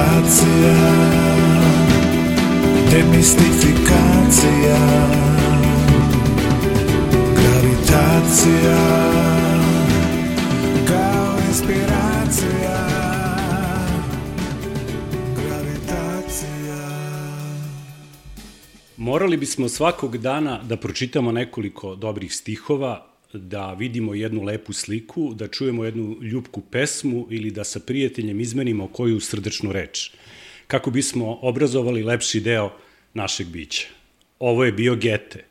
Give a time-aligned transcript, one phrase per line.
[0.00, 0.74] Gravitacija
[2.90, 4.78] Demistifikacija
[7.36, 8.78] Gravitacija
[10.88, 12.86] Kao inspiracija
[15.36, 16.76] Gravitacija.
[18.96, 25.48] Morali bismo svakog dana da pročitamo nekoliko dobrih stihova, da vidimo jednu lepu sliku, da
[25.48, 30.10] čujemo jednu ljubku pesmu ili da sa prijateljem izmenimo koju srdečnu reč,
[30.66, 32.72] kako bismo obrazovali lepši deo
[33.14, 33.86] našeg bića.
[34.38, 35.44] Ovo je bio Gete,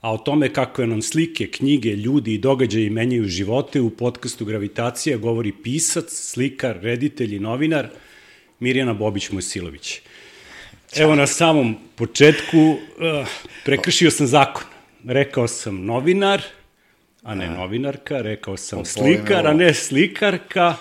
[0.00, 5.16] a o tome kako nam slike, knjige, ljudi i događaji menjaju živote u podcastu Gravitacija
[5.16, 7.88] govori pisac, slikar, reditelj i novinar
[8.60, 10.00] Mirjana Bobić-Mojsilović.
[10.96, 13.28] Evo na samom početku, uh,
[13.64, 14.64] prekršio sam zakon.
[15.04, 16.42] Rekao sam novinar,
[17.22, 20.74] a ne novinarka, rekao sam Po slikar, a ne slikarka.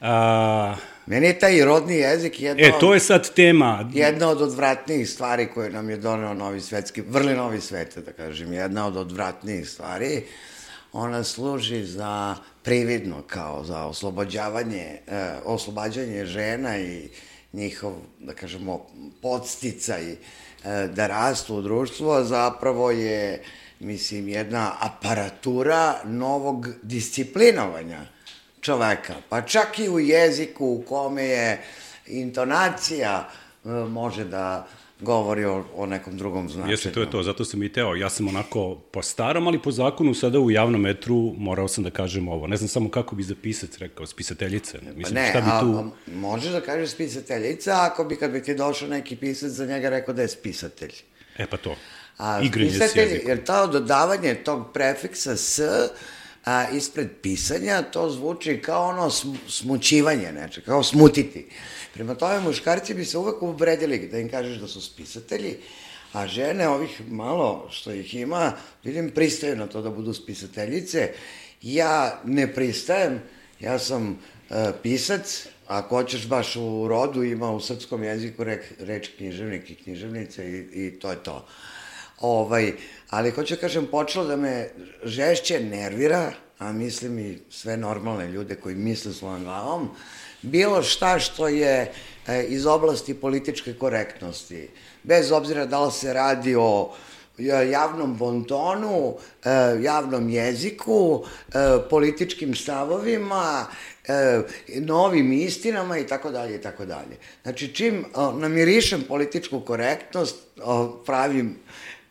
[0.00, 0.74] A,
[1.06, 3.90] Meni je taj rodni jezik jedno, e, to je sad tema.
[3.94, 8.52] jedna od odvratnijih stvari koje nam je doneo novi svetski, vrli novi svet, da kažem,
[8.52, 10.22] jedna od odvratnijih stvari.
[10.92, 17.08] Ona služi za prividno, kao za oslobođavanje, e, oslobađanje žena i
[17.52, 18.86] njihov, da kažemo,
[19.22, 20.16] podsticaj e,
[20.94, 23.42] da rastu u društvu, a zapravo je,
[23.80, 28.00] mislim, jedna aparatura novog disciplinovanja
[28.60, 31.62] čoveka, pa čak i u jeziku u kome je
[32.06, 33.28] intonacija
[33.64, 34.66] e, može da
[35.00, 36.72] govori o, o nekom drugom značenju.
[36.72, 37.94] Jeste, to je to, zato sam i teo.
[37.94, 41.90] Ja sam onako po starom, ali po zakonu sada u javnom metru morao sam da
[41.90, 42.46] kažem ovo.
[42.46, 44.78] Ne znam samo kako bi za pisac rekao, spisateljice.
[44.78, 45.78] Pa Mislim, ne, šta bi tu...
[45.78, 49.66] a, a možeš da kažeš spisateljica ako bi kad bi ti došao neki pisac za
[49.66, 50.92] njega rekao da je spisatelj.
[51.38, 51.76] E pa to.
[52.18, 53.28] A Igranje s jezikom.
[53.28, 55.60] jer to dodavanje tog prefiksa s
[56.44, 61.46] a, ispred pisanja, to zvuči kao ono sm, smućivanje neče, kao smutiti.
[61.94, 65.56] Prema tome, muškarci bi se uvek uvredili da im kažeš da su spisatelji,
[66.12, 68.52] a žene, ovih malo što ih ima,
[68.84, 71.12] vidim, pristaju na to da budu spisateljice.
[71.62, 73.22] Ja ne pristajem,
[73.60, 74.18] ja sam
[74.50, 78.44] e, pisac, ako hoćeš baš u rodu, ima u srpskom jeziku
[78.78, 81.46] reč književnik i književnica i, i to je to.
[82.20, 82.72] Ovaj,
[83.10, 84.70] ali hoću da kažem, počelo da me
[85.04, 89.88] žešće nervira, a mislim i sve normalne ljude koji misle svojom glavom,
[90.42, 91.92] bilo šta što je
[92.26, 94.68] e, iz oblasti političke korektnosti,
[95.02, 96.94] bez obzira da li se radi o
[97.38, 99.14] e, javnom bontonu,
[99.44, 99.50] e,
[99.82, 101.52] javnom jeziku, e,
[101.90, 103.66] političkim stavovima,
[104.08, 104.42] e,
[104.80, 107.16] novim istinama i tako dalje i tako dalje.
[107.42, 110.36] Znači, čim o, namirišem političku korektnost,
[111.06, 111.56] pravim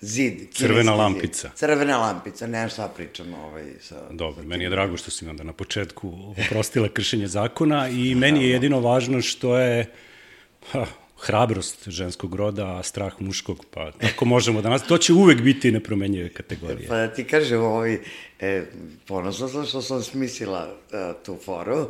[0.01, 0.53] zid.
[0.53, 0.99] Crvena zid.
[0.99, 1.49] lampica.
[1.55, 3.95] Crvena lampica, ne šta pričam ovaj, sa...
[4.11, 8.43] Dobro, meni je drago što si mi onda na početku oprostila kršenje zakona i meni
[8.43, 9.91] je jedino važno što je
[10.71, 10.85] ha,
[11.19, 14.83] hrabrost ženskog roda, a strah muškog, pa tako možemo da nas...
[14.83, 16.87] To će uvek biti nepromenjive kategorije.
[16.87, 17.97] Pa da ti kažem, ovaj,
[18.39, 18.65] e,
[19.07, 21.89] ponosno sam što sam smislila e, tu foru,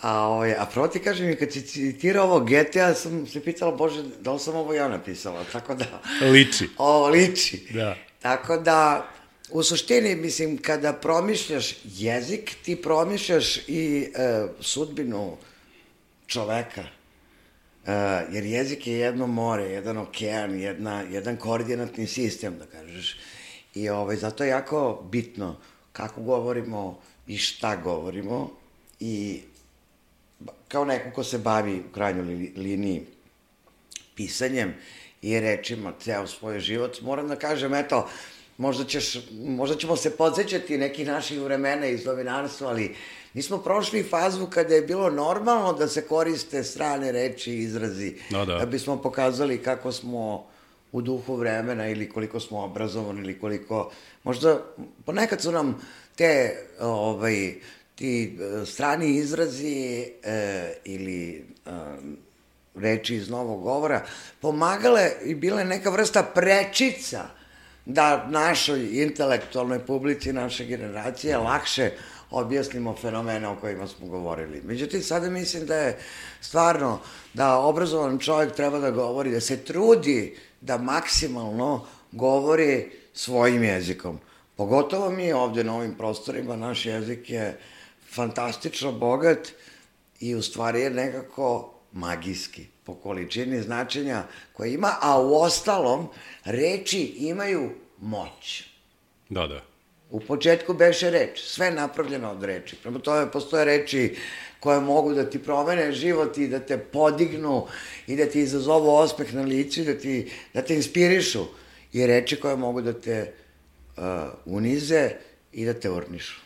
[0.00, 3.76] a, ovaj, a prvo ti kažem, i kad si citirao ovo GTA, sam se pitala,
[3.76, 6.02] bože, da li sam ovo ja napisala, tako da...
[6.30, 6.68] Liči.
[6.78, 7.66] Ovo liči.
[7.70, 7.96] Da.
[8.22, 9.08] Tako da,
[9.50, 15.36] u suštini, mislim, kada promišljaš jezik, ti promišljaš i e, sudbinu
[16.26, 16.84] čoveka.
[17.86, 17.92] E,
[18.32, 23.16] jer jezik je jedno more, jedan okean, jedna, jedan koordinatni sistem, da kažeš.
[23.74, 25.56] I ovaj, zato je jako bitno
[25.92, 28.50] kako govorimo i šta govorimo
[29.00, 29.42] i
[30.68, 33.06] kao neko ko se bavi u krajnjoj li, liniji
[34.14, 34.74] pisanjem
[35.22, 38.08] i rečima ceo svoj život, moram da kažem, eto,
[38.58, 42.94] možda, ćeš, možda ćemo se podsjećati nekih naših vremena iz novinarstva, ali
[43.34, 48.14] mi smo prošli fazu kada je bilo normalno da se koriste strane reči i izrazi,
[48.30, 48.58] Da, da.
[48.58, 50.46] da bismo pokazali kako smo
[50.92, 53.90] u duhu vremena ili koliko smo obrazovani ili koliko,
[54.24, 54.62] možda
[55.04, 55.80] ponekad su nam
[56.16, 57.54] te, ovaj,
[57.96, 61.70] ti e, strani izrazi e, ili e,
[62.74, 64.04] reči iz novog govora
[64.40, 67.24] pomagale i bile neka vrsta prečica
[67.84, 71.90] da našoj intelektualnoj publici naše generacije lakše
[72.30, 74.62] objasnimo fenomene o kojima smo govorili.
[74.64, 75.98] Međutim, sada mislim da je
[76.40, 77.00] stvarno
[77.34, 84.18] da obrazovan čovjek treba da govori, da se trudi da maksimalno govori svojim jezikom.
[84.56, 87.58] Pogotovo mi ovde na ovim prostorima, naš jezik je
[88.10, 89.48] fantastično bogat
[90.20, 96.08] i u stvari je nekako magijski po količini značenja koje ima, a u ostalom
[96.44, 97.70] reči imaju
[98.00, 98.64] moć.
[99.28, 99.62] Da, da.
[100.10, 102.76] U početku beše reč, sve napravljeno od reči.
[102.76, 104.16] Prema tome postoje reči
[104.60, 107.66] koje mogu da ti promene život i da te podignu
[108.06, 111.44] i da ti izazovu osmeh na licu i da, ti, da te inspirišu.
[111.92, 113.32] I reči koje mogu da te
[113.96, 114.02] uh,
[114.44, 115.10] unize
[115.52, 116.40] i da te urnišu.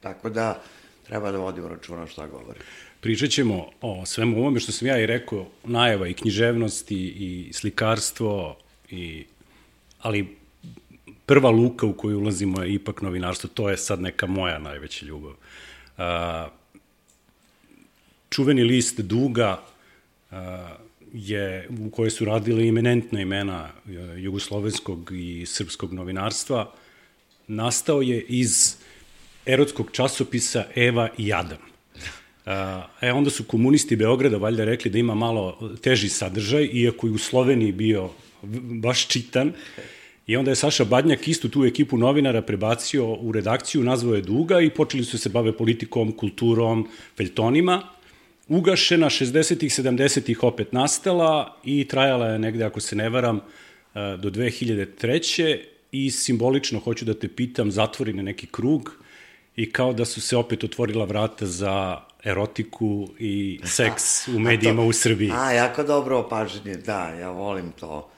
[0.00, 0.62] Tako da
[1.06, 2.58] treba da vodimo računa šta govori.
[3.00, 8.56] Pričat ćemo o svemu ovome što sam ja i rekao, najava i književnost i, slikarstvo,
[8.90, 9.24] i,
[10.00, 10.36] ali
[11.26, 15.32] prva luka u koju ulazimo je ipak novinarstvo, to je sad neka moja najveća ljubav.
[15.98, 16.48] A,
[18.30, 19.62] čuveni list Duga
[20.30, 20.76] a,
[21.12, 23.70] je, u kojoj su radili eminentna imena
[24.16, 26.72] jugoslovenskog i srpskog novinarstva,
[27.46, 28.76] nastao je iz
[29.46, 31.58] erotskog časopisa Eva i Adam.
[33.00, 37.18] E, onda su komunisti Beograda valjda rekli da ima malo teži sadržaj, iako je u
[37.18, 38.10] Sloveniji bio
[38.82, 39.52] baš čitan.
[40.26, 44.60] I onda je Saša Badnjak istu tu ekipu novinara prebacio u redakciju, nazvao je Duga
[44.60, 47.82] i počeli su se bave politikom, kulturom, feljtonima.
[48.48, 53.40] Ugašena 60-ih, 70-ih opet nastala i trajala je negde, ako se ne varam, e,
[54.16, 55.58] do 2003.
[55.92, 59.03] I simbolično hoću da te pitam, zatvori na neki krug
[59.56, 64.88] i kao da su se opet otvorila vrata za erotiku i seks u medijima to,
[64.88, 65.30] u Srbiji.
[65.34, 68.10] A, jako dobro opažanje, da, ja volim to.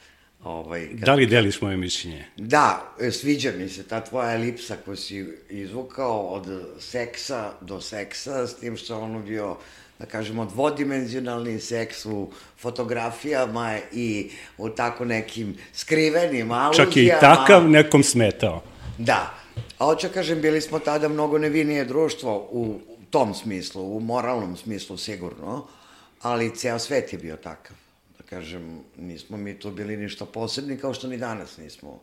[0.45, 0.99] Ovaj, kad...
[0.99, 2.25] Da li deliš moje mišljenje?
[2.37, 6.47] Da, e, sviđa mi se ta tvoja elipsa koju si izvukao od
[6.79, 9.57] seksa do seksa, s tim što ono bio
[9.99, 12.29] da kažemo, dvodimenzionalni seks u
[12.59, 16.91] fotografijama i u tako nekim skrivenim aluzijama.
[16.91, 18.63] Čak je i takav nekom smetao.
[18.99, 19.46] Da.
[19.79, 22.81] A hoću kažem, bili smo tada mnogo nevinije društvo u
[23.11, 25.67] tom smislu, u moralnom smislu sigurno,
[26.23, 27.77] ali ceo svet je bio takav.
[28.19, 32.01] Da kažem, nismo mi tu bili ništa posebni, kao što ni danas nismo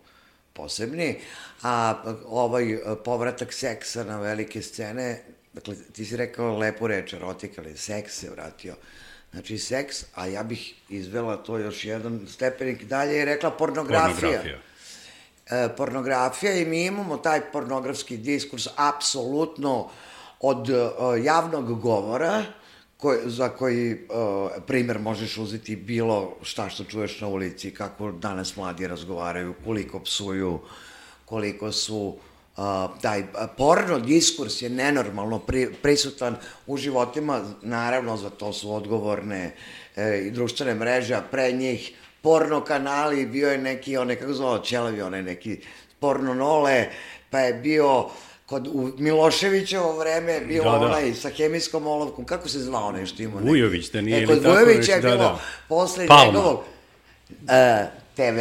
[0.54, 1.20] posebni,
[1.64, 5.22] a ovaj povratak seksa na velike scene,
[5.54, 8.76] dakle, ti si rekao lepu reč, erotika, ali seks se vratio.
[9.32, 14.14] Znači, seks, a ja bih izvela to još jedan stepenik dalje i rekla pornografija.
[14.14, 14.73] Pornografija
[15.54, 19.90] e, pornografija i mi imamo taj pornografski diskurs apsolutno
[20.40, 20.74] od e,
[21.24, 22.44] javnog govora,
[22.98, 23.98] koj, za koji e,
[24.68, 30.60] primer možeš uzeti bilo šta što čuješ na ulici, kako danas mladi razgovaraju, koliko psuju,
[31.26, 32.18] koliko su
[32.58, 33.24] Uh, taj
[33.58, 36.36] porno diskurs je nenormalno pri, prisutan
[36.68, 39.56] u životima, naravno za to su odgovorne
[39.96, 41.94] e, i društvene mreže, a pre njih
[42.24, 45.60] porno kanali, bio je neki, onaj, kako zvao, Čelavi, onaj neki
[46.00, 46.86] porno nole,
[47.30, 48.06] pa je bio
[48.46, 50.78] kod u Miloševićevo vreme bio da, da.
[50.78, 53.40] onaj sa hemijskom olovkom, kako se zvao onaj što ima?
[53.40, 55.40] Vujović, da nije e, kod Vujovića je da, bilo da.
[55.68, 56.26] posle Palma.
[56.26, 56.66] njegovog uh,
[57.50, 58.40] e, TV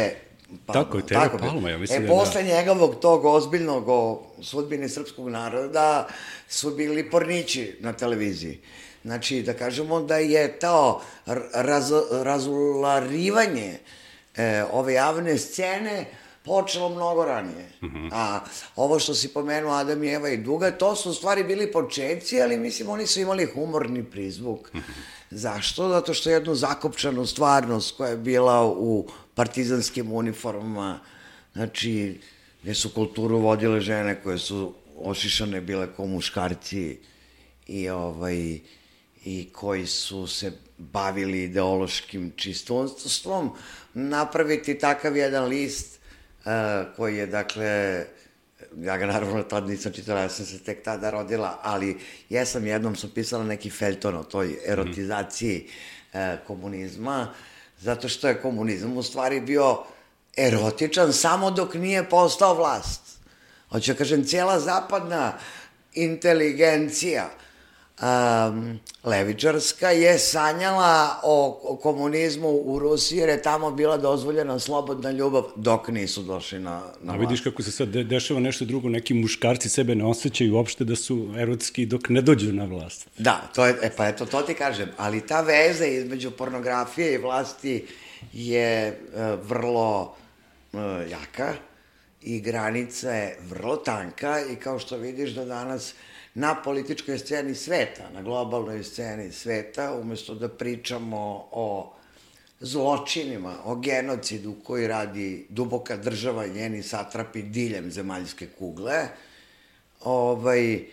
[0.65, 0.83] Palma.
[0.83, 2.55] Tako TV tako Palma, ja mislim e, da posle da.
[2.55, 6.07] njegovog tog ozbiljnog o sudbini srpskog naroda
[6.47, 8.59] su bili pornići na televiziji.
[9.03, 11.01] Znači, da kažemo da je to
[11.53, 13.79] raz, razularivanje
[14.35, 16.05] e, ove javne scene
[16.45, 17.69] počelo mnogo ranije.
[17.81, 18.09] Mm -hmm.
[18.11, 18.39] A
[18.75, 22.41] ovo što si pomenuo Adam i Eva i Duga, to su u stvari bili početci,
[22.41, 24.73] ali mislim oni su imali humorni prizvuk.
[24.73, 24.91] Mm -hmm.
[25.31, 25.89] Zašto?
[25.89, 30.99] Zato što jednu zakopčanu stvarnost koja je bila u partizanskim uniformama,
[31.53, 32.19] znači,
[32.63, 34.73] gde su kulturu vodile žene koje su
[35.03, 36.99] ošišane bile kao muškarci
[37.67, 38.59] i ovaj
[39.25, 43.51] i koji su se bavili ideološkim čistonstvom,
[43.93, 45.99] napraviti takav jedan list
[46.45, 46.51] uh,
[46.95, 48.05] koji je, dakle,
[48.77, 51.97] ja ga naravno tad nisam čitala, ja sam se tek tada rodila, ali
[52.29, 55.67] jesam jednom sam pisala neki felton o toj erotizaciji
[56.13, 57.33] uh, komunizma,
[57.79, 59.83] zato što je komunizam u stvari bio
[60.37, 63.01] erotičan samo dok nije postao vlast.
[63.69, 65.37] Hoću da kažem, cijela zapadna
[65.93, 67.29] inteligencija
[68.03, 75.11] um, levičarska je sanjala o, o komunizmu u Rusiji jer je tamo bila dozvoljena slobodna
[75.11, 78.89] ljubav dok nisu došli na, na A vidiš kako se sad de dešava nešto drugo,
[78.89, 83.07] neki muškarci sebe ne osjećaju uopšte da su erotski dok ne dođu na vlast.
[83.17, 87.17] Da, to je, e, pa eto, to ti kažem, ali ta veza između pornografije i
[87.17, 87.85] vlasti
[88.33, 90.15] je uh, vrlo
[90.73, 90.79] uh,
[91.11, 91.53] jaka
[92.21, 95.93] i granica je vrlo tanka i kao što vidiš da danas
[96.33, 101.93] na političkoj sceni sveta, na globalnoj sceni sveta, umesto da pričamo o
[102.59, 109.07] zločinima, o genocidu koji radi duboka država i njeni satrapi diljem zemaljske kugle,
[110.01, 110.85] ovaj,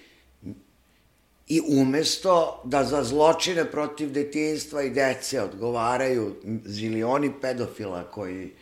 [1.49, 8.53] i umesto da za zločine protiv detinstva i dece odgovaraju zilioni pedofila koji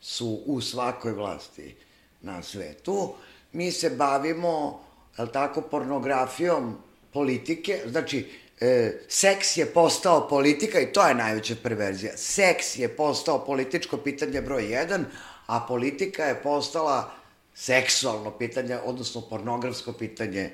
[0.00, 1.74] su u svakoj vlasti
[2.22, 3.14] na svetu,
[3.52, 4.85] mi se bavimo,
[5.18, 6.76] jel tako, pornografijom
[7.12, 8.26] politike, znači,
[8.60, 12.16] e, seks je postao politika i to je najveća perverzija.
[12.16, 15.04] Seks je postao političko pitanje broj 1,
[15.46, 17.10] a politika je postala
[17.54, 20.50] seksualno pitanje, odnosno pornografsko pitanje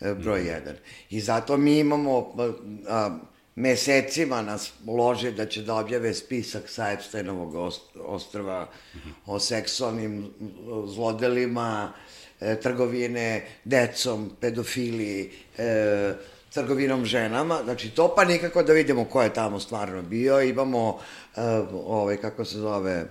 [0.00, 0.74] e, broj 1.
[1.10, 2.52] I zato mi imamo a,
[2.88, 3.18] a,
[3.54, 7.72] mesecima nas ulože da će da objave spisak sa Epsteinovog
[8.06, 8.68] ostrava
[9.26, 10.30] o seksualnim
[10.86, 11.92] zlodelima,
[12.40, 16.14] e, trgovine decom, pedofiliji, e,
[16.54, 21.00] trgovinom ženama, znači to pa nikako da vidimo ko je tamo stvarno bio, imamo
[21.36, 21.40] e,
[21.72, 23.06] ovaj, kako se zove,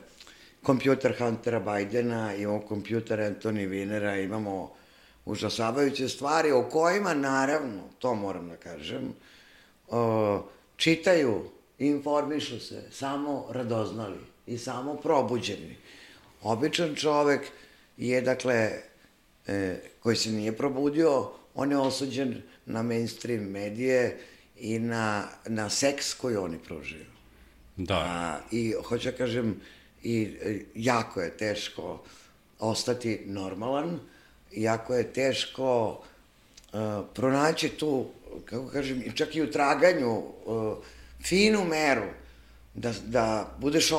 [0.64, 4.72] kompjuter Huntera Bidena, imamo kompjuter Anthony Winera, imamo
[5.26, 9.14] užasavajuće stvari o kojima, naravno, to moram da kažem,
[9.88, 10.44] o,
[10.76, 11.44] čitaju,
[11.80, 15.78] informišu se, samo radoznali i samo probuđeni.
[16.44, 17.42] Običan čovek
[17.98, 18.72] je, dakle,
[19.48, 24.20] e, koji se nije probudio, on je osuđen na mainstream medije
[24.60, 27.06] i na, na seks koji oni pružaju.
[27.78, 27.96] Da.
[27.96, 29.62] A, I hoću da kažem,
[30.04, 32.04] i e, jako je teško
[32.60, 34.00] ostati normalan,
[34.52, 35.90] jako je teško
[36.74, 36.80] uh,
[37.14, 38.06] pronaći tu,
[38.46, 40.78] kako kažem, čak i u traganju, uh,
[41.24, 42.06] finu meru,
[42.74, 43.92] da, da budeš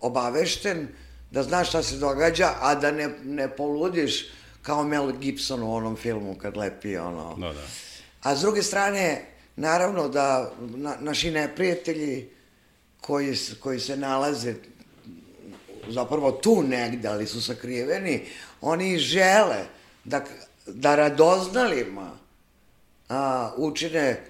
[0.00, 0.88] obavešten,
[1.30, 4.28] da znaš šta se događa, a da ne, ne poludiš
[4.66, 7.34] kao Mel Gibson u onom filmu kad lepi ono.
[7.36, 7.62] Da, da.
[8.22, 12.30] A s druge strane, naravno da na, naši neprijatelji
[13.00, 14.54] koji, koji se nalaze
[15.88, 18.24] zapravo tu negde, ali su sakriveni,
[18.60, 19.64] oni žele
[20.04, 20.24] da,
[20.66, 22.10] da radoznalima
[23.08, 24.24] a, učine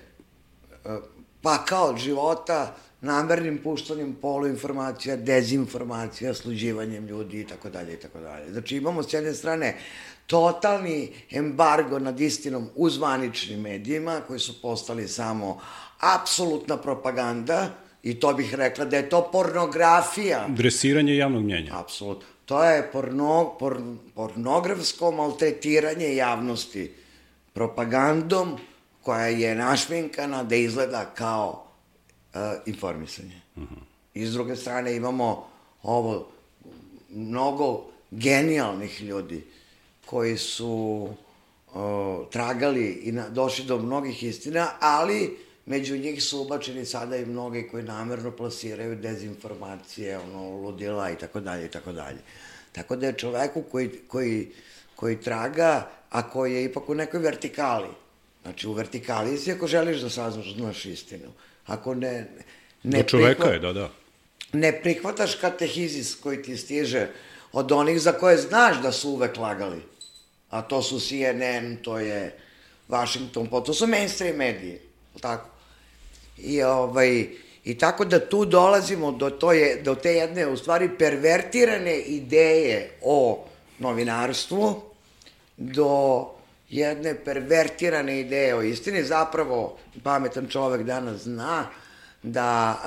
[0.84, 1.00] a,
[1.42, 8.52] pakao od života namernim puštanjem poluinformacija, dezinformacija, sluđivanjem ljudi i tako dalje i tako dalje.
[8.52, 9.76] Znači imamo s jedne strane
[10.26, 15.60] totalni embargo nad istinom u zvaničnim medijima koji su postali samo
[16.00, 17.70] apsolutna propaganda,
[18.06, 20.44] I to bih rekla da je to pornografija.
[20.48, 21.78] Dresiranje javnog mnjenja.
[21.80, 22.26] Apsolutno.
[22.44, 23.80] To je porno, por,
[24.14, 26.92] pornografsko maltretiranje javnosti
[27.52, 28.58] propagandom
[29.02, 31.65] koja je našminkana da izgleda kao
[32.66, 33.40] informisanje.
[33.56, 33.78] Uh -huh.
[34.14, 35.48] I s druge strane imamo
[35.82, 36.28] ovo
[37.10, 39.44] mnogo genijalnih ljudi
[40.06, 41.08] koji su
[41.74, 41.74] uh,
[42.30, 47.68] tragali i na, došli do mnogih istina, ali Među njih su ubačeni sada i mnogi
[47.70, 52.18] koji namerno plasiraju dezinformacije, ono, ludila i tako dalje i tako dalje.
[52.72, 54.52] Tako da je čoveku koji, koji,
[54.96, 57.88] koji traga, a koji je ipak u nekoj vertikali,
[58.42, 61.30] znači u vertikali si ako želiš da saznaš, znaš istinu.
[61.66, 62.26] Ako ne...
[62.82, 63.90] ne Do čoveka prihvat, je, da, da.
[64.52, 67.08] Ne prihvataš katehizis koji ti stiže
[67.52, 69.82] od onih za koje znaš da su uvek lagali,
[70.50, 72.38] a to su CNN, to je
[72.88, 74.78] Washington, to su mainstream mediji,
[75.20, 75.48] tako?
[76.38, 77.28] I, ovaj,
[77.66, 82.90] I tako da tu dolazimo do, to je, do te jedne, u stvari, pervertirane ideje
[83.02, 83.44] o
[83.78, 84.82] novinarstvu,
[85.56, 85.90] do
[86.68, 89.04] jedne pervertirane ideje o istini.
[89.04, 91.66] Zapravo, pametan čovek danas zna
[92.22, 92.82] da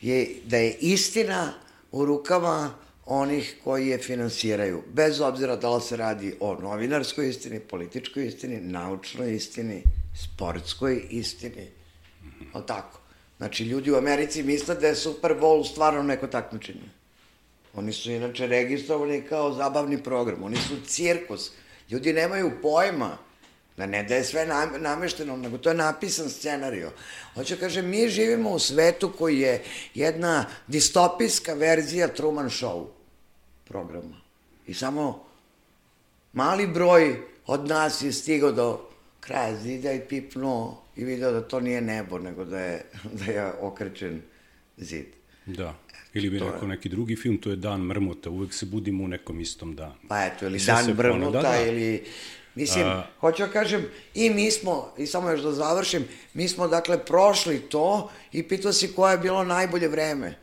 [0.00, 1.52] je, da je istina
[1.92, 2.74] u rukama
[3.06, 4.82] onih koji je finansiraju.
[4.92, 9.82] Bez obzira da li se radi o novinarskoj istini, političkoj istini, naučnoj istini,
[10.24, 11.68] sportskoj istini
[12.52, 13.00] ali tako?
[13.36, 16.88] Znači, ljudi u Americi misle da je Super Bowl stvarno neko takmičenje.
[17.74, 21.50] Oni su inače registrovani kao zabavni program, oni su cirkus.
[21.90, 23.18] Ljudi nemaju pojma
[23.76, 24.46] da ne da je sve
[24.78, 26.92] namešteno, nego to je napisan scenario.
[27.34, 29.64] Hoće kaže, mi živimo u svetu koji je
[29.94, 32.86] jedna distopijska verzija Truman Show
[33.64, 34.20] programa.
[34.66, 35.24] I samo
[36.32, 37.16] mali broj
[37.46, 38.88] od nas je stigao do
[39.20, 42.84] kraja zida i pipnuo i video da to nije nebo, nego da je,
[43.26, 44.22] da je okrećen
[44.76, 45.06] zid.
[45.46, 45.74] Da.
[46.16, 49.40] Ili bi rekao neki drugi film, to je Dan mrmota, uvek se budimo u nekom
[49.40, 49.94] istom danu.
[50.08, 51.60] Pa eto, ili Dan mrmota, da, da.
[51.60, 52.04] ili...
[52.54, 53.06] Mislim, A...
[53.20, 57.60] hoću da kažem, i mi smo, i samo još da završim, mi smo, dakle, prošli
[57.60, 60.34] to i pitao si koje je bilo najbolje vreme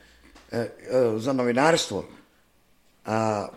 [0.51, 0.70] e, e,
[1.18, 2.06] za novinarstvo.
[3.06, 3.48] A,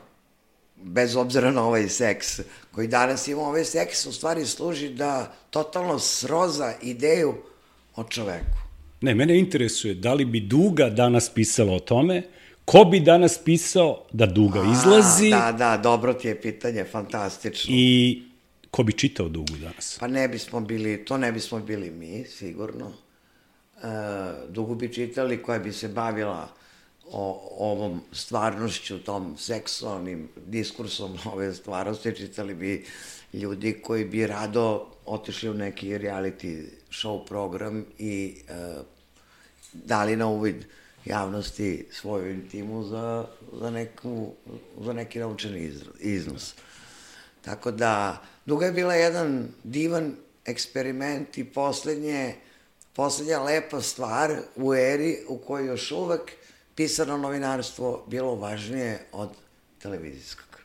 [0.76, 2.40] bez obzira na ovaj seks
[2.73, 7.35] koji danas ima, ovaj seks u stvari služi da totalno sroza ideju
[7.96, 8.65] o čoveku.
[9.00, 12.22] Ne, mene interesuje da li bi Duga danas pisala o tome,
[12.64, 15.30] ko bi danas pisao da Duga A, izlazi.
[15.30, 17.74] Da, da, dobro ti je pitanje, fantastično.
[17.74, 18.22] I
[18.70, 19.96] ko bi čitao Dugu danas?
[20.00, 22.92] Pa ne bismo bili, to ne bismo bili mi, sigurno.
[23.82, 23.86] E,
[24.48, 26.48] Dugu bi čitali koja bi se bavila
[27.10, 32.84] o ovom stvarnošću, tom seksualnim diskursom ove stvarnosti, čitali bi
[33.32, 36.64] ljudi koji bi rado otišli u neki reality
[37.00, 38.52] show program i e,
[39.72, 40.64] dali na uvid
[41.04, 43.26] javnosti svoju intimu za,
[43.60, 44.32] za, neku,
[44.80, 46.54] za neki novčani iznos.
[47.42, 52.34] Tako da, duga je bila jedan divan eksperiment i poslednje,
[52.92, 56.32] poslednja lepa stvar u eri u kojoj još uvek
[56.74, 59.30] pisano novinarstvo bilo važnije od
[59.82, 60.60] televizijskog.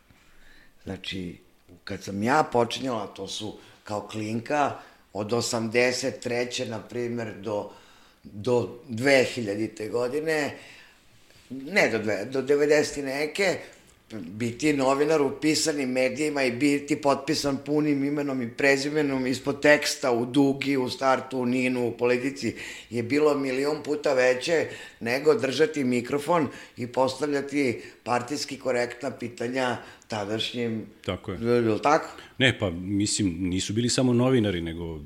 [0.84, 1.38] Znači,
[1.84, 4.80] kad sam ja počinjala, to su kao klinka,
[5.14, 6.66] od 83.
[6.68, 7.72] na primer do,
[8.24, 9.90] do 2000.
[9.90, 10.58] godine,
[11.50, 13.04] ne do, dve, do 90.
[13.04, 13.58] neke,
[14.14, 20.26] biti novinar u pisanim medijima i biti potpisan punim imenom i prezimenom ispod teksta u
[20.26, 22.56] Dugi, u Startu, u Ninu, u Politici
[22.90, 24.68] je bilo milion puta veće
[25.00, 29.78] nego držati mikrofon i postavljati partijski korektna pitanja
[30.08, 30.86] tadašnjim...
[31.06, 31.40] Tako je.
[31.42, 32.08] Je tako?
[32.38, 35.00] Ne, pa mislim, nisu bili samo novinari, nego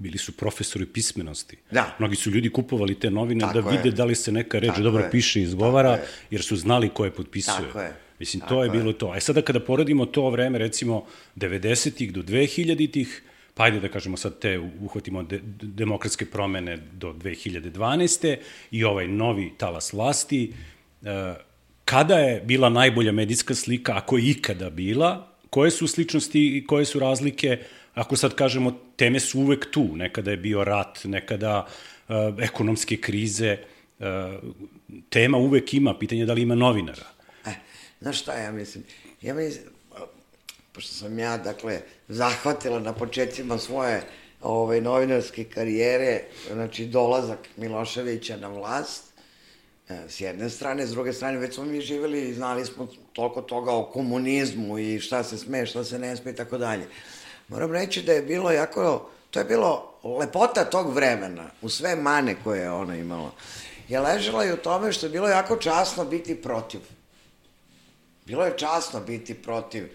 [0.00, 1.56] bili su profesori pismenosti.
[1.70, 1.96] Da.
[1.98, 3.76] Mnogi su ljudi kupovali te novine Tako da je.
[3.76, 5.10] vide da li se neka reč Tako dobro je.
[5.10, 5.98] piše i izgovara,
[6.30, 7.66] jer su znali ko je potpisuje.
[7.66, 8.09] Tako je.
[8.20, 9.08] Mislim, to je, bilo to.
[9.10, 11.04] A sada kada poredimo to vreme, recimo,
[11.36, 13.22] 90-ih do 2000-ih,
[13.54, 18.36] pa ajde da kažemo sad te, uhvatimo de, demokratske promene do 2012.
[18.70, 20.52] i ovaj novi talas vlasti,
[21.02, 21.34] e,
[21.84, 26.84] kada je bila najbolja medijska slika, ako je ikada bila, koje su sličnosti i koje
[26.84, 27.58] su razlike,
[27.94, 31.66] ako sad kažemo, teme su uvek tu, nekada je bio rat, nekada
[32.08, 33.64] e, ekonomske krize, e,
[35.08, 37.19] tema uvek ima, pitanje je da li ima novinara.
[38.00, 38.84] Znaš šta ja mislim?
[39.22, 39.64] Ja mislim,
[40.72, 44.02] pošto sam ja, dakle, zahvatila na početcima svoje
[44.42, 49.04] ovaj, novinarske karijere, znači dolazak Miloševića na vlast,
[49.88, 53.42] e, s jedne strane, s druge strane, već smo mi živeli i znali smo toliko
[53.42, 56.86] toga o komunizmu i šta se sme, šta se ne sme i tako dalje.
[57.48, 62.36] Moram reći da je bilo jako, to je bilo lepota tog vremena, u sve mane
[62.44, 63.30] koje je ona imala,
[63.88, 66.80] je ležela i u tome što je bilo jako časno biti protiv.
[68.30, 69.88] Bilo je časno biti protiv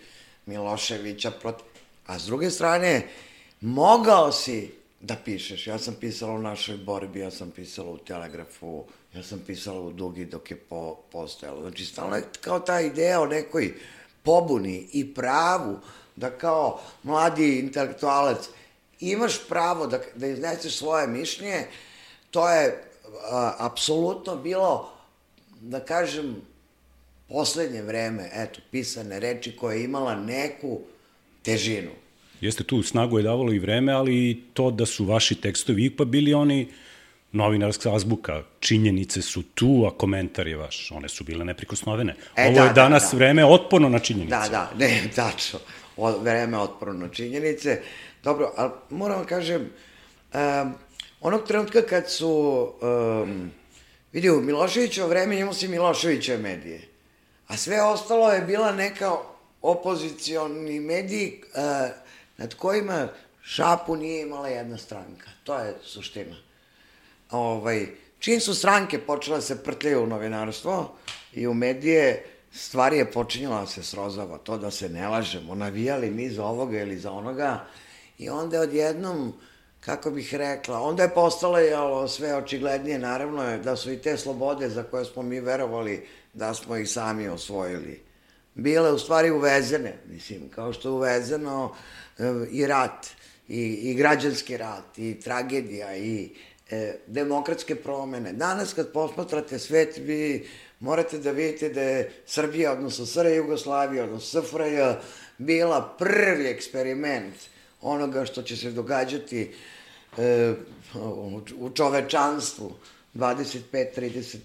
[0.45, 1.65] Miloševića, protiv...
[2.07, 3.07] A s druge strane,
[3.61, 4.71] mogao si
[5.01, 5.67] da pišeš.
[5.67, 9.91] Ja sam pisala u našoj borbi, ja sam pisala u Telegrafu, ja sam pisala u
[9.91, 11.61] Dugi dok je po, postojalo.
[11.61, 13.73] Znači, stalno je kao ta ideja o nekoj
[14.23, 15.79] pobuni i pravu
[16.15, 18.49] da kao mladi intelektualac
[18.99, 21.67] imaš pravo da, da izneseš svoje mišljenje,
[22.31, 22.83] to je
[23.31, 24.91] a, apsolutno bilo,
[25.61, 26.41] da kažem,
[27.27, 30.79] poslednje vreme, eto, pisane reči koja je imala neku
[31.41, 31.91] težinu.
[32.41, 36.07] Jeste tu snagu je davalo i vreme, ali i to da su vaši tekstovi ipak
[36.07, 36.67] bili oni
[37.31, 40.91] novinarska azbuka, činjenice su tu, a komentar je vaš.
[40.91, 42.15] One su bile neprikosnovene.
[42.35, 43.17] E, Ovo da, je da, danas da.
[43.17, 44.35] vreme otporno na činjenice.
[44.35, 45.59] Da, da, ne, tačno.
[45.97, 47.81] O, vreme otporno činjenice.
[48.23, 49.61] Dobro, ali moram vam kažem,
[50.33, 50.73] um,
[51.21, 52.29] onog trenutka kad su,
[53.23, 53.51] um,
[54.13, 56.81] vidi, u Miloševićevo vreme imao si Miloševićeve medije,
[57.47, 59.11] a sve ostalo je bila neka
[59.61, 61.61] opozicioni mediji uh,
[62.37, 63.07] nad kojima
[63.41, 65.27] šapu nije imala jedna stranka.
[65.43, 66.35] To je suština.
[67.31, 67.87] Ovaj,
[68.19, 70.95] čim su stranke počele da se prtljaju u novinarstvo
[71.33, 76.11] i u medije, stvari je počinjala da se srozava, to da se ne lažemo, navijali
[76.11, 77.65] mi za ovoga ili za onoga
[78.17, 79.33] i onda odjednom,
[79.79, 84.17] kako bih rekla, onda je postalo jel, sve očiglednije, naravno je da su i te
[84.17, 88.01] slobode za koje smo mi verovali da smo ih sami osvojili,
[88.53, 91.75] bile u stvari uvezene, mislim, kao što je uvezeno
[92.17, 93.07] e, i rat,
[93.47, 96.29] i, i građanski rat, i tragedija, i
[96.69, 98.33] e, demokratske promene.
[98.33, 100.47] Danas kad posmatrate svet, vi
[100.79, 104.79] morate da vidite da je Srbija, odnosno SR Jugoslavija, odnosno SFRJ,
[105.37, 107.35] bila prvi eksperiment
[107.81, 109.53] onoga što će se događati
[110.17, 110.53] e,
[111.57, 112.73] u čovečanstvu
[113.13, 114.37] 25-30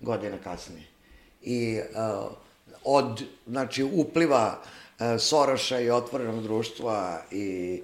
[0.00, 0.95] godina kasnije.
[1.46, 1.82] I e,
[2.84, 4.62] od, znači, upliva
[4.98, 7.80] e, Soroša i otvorenog društva i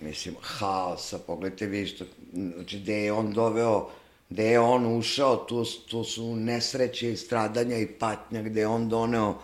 [0.00, 3.88] mislim, haosa, pogledajte vi što, znači, gde je on doveo,
[4.30, 8.88] gde je on ušao, tu, tu su nesreće i stradanja i patnja, gde je on
[8.88, 9.38] doneo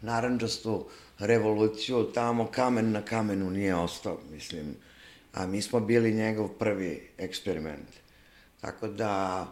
[0.00, 0.86] naranđastu
[1.18, 4.76] revoluciju, tamo kamen na kamenu nije ostao, mislim,
[5.34, 7.88] a mi smo bili njegov prvi eksperiment.
[8.60, 9.46] Tako da,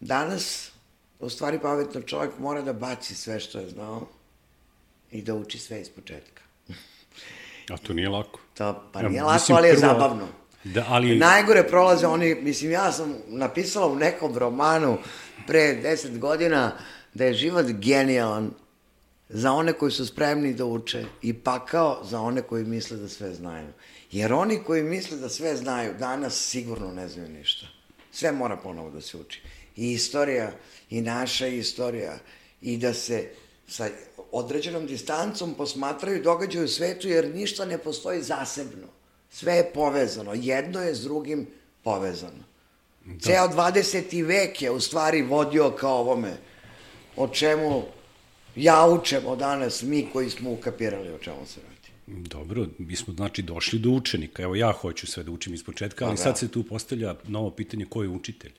[0.00, 0.70] danas,
[1.20, 4.06] u stvari, pametno čovjek mora da baci sve što je znao
[5.10, 6.42] i da uči sve iz početka.
[7.72, 8.40] A to nije lako.
[8.54, 10.26] To, pa Ja, nije lako, mislim, ali je prvo- zabavno.
[10.64, 11.16] Da, ali...
[11.18, 14.98] Najgore prolaze oni, mislim, ja sam napisala u nekom romanu
[15.46, 16.72] pre deset godina
[17.14, 18.50] da je život genijalan
[19.28, 23.34] za one koji su spremni da uče i pakao za one koji misle da sve
[23.34, 23.68] znaju.
[24.12, 27.66] Jer oni koji misle da sve znaju, danas sigurno ne znaju ništa.
[28.12, 29.42] Sve mora ponovo da se uči.
[29.76, 30.52] I istorija,
[30.90, 32.18] i naša istorija,
[32.60, 33.30] i da se
[33.68, 33.88] sa
[34.32, 38.86] određenom distancom posmatraju događaju u svetu, jer ništa ne postoji zasebno.
[39.30, 40.34] Sve je povezano.
[40.34, 41.46] Jedno je s drugim
[41.82, 42.44] povezano.
[43.04, 43.20] Da.
[43.20, 44.26] Ceo 20.
[44.26, 46.36] vek je u stvari vodio kao ovome,
[47.16, 47.82] o čemu
[48.56, 51.74] ja učemo danas, mi koji smo ukapirali o čemu se radi.
[52.06, 54.42] Dobro, mi smo znači došli do učenika.
[54.42, 56.22] Evo ja hoću sve da učim iz početka, ali da.
[56.22, 58.52] sad se tu postavlja novo pitanje ko je učitelj?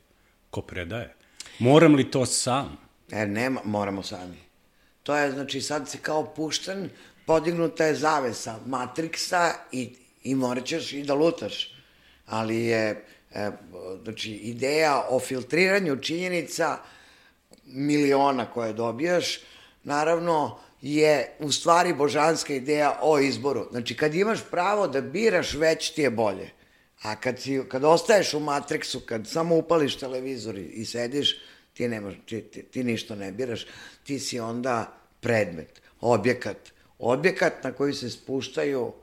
[0.50, 1.16] Ko predaje?
[1.60, 2.78] Moram li to sam?
[3.12, 4.38] E, nema, moramo sami.
[5.04, 6.90] To je, znači, sad se kao pušten,
[7.26, 11.76] podignuta je zavesa Matrixa i, i morat ćeš i da lutaš.
[12.26, 13.52] Ali je, e,
[14.04, 16.78] znači, ideja o filtriranju činjenica
[17.66, 19.40] miliona koje dobijaš,
[19.84, 23.68] naravno, je u stvari božanska ideja o izboru.
[23.72, 26.50] Znači, kad imaš pravo da biraš, već ti je bolje.
[27.06, 31.36] A kad, si, kad ostaješ u Matrixu, kad samo upališ televizor i sediš,
[31.74, 33.66] ti, nemaš, ti, ti, ti ništa ne biraš,
[34.04, 36.58] ti si onda predmet, objekat,
[37.00, 38.94] objekat na koji se spuštaju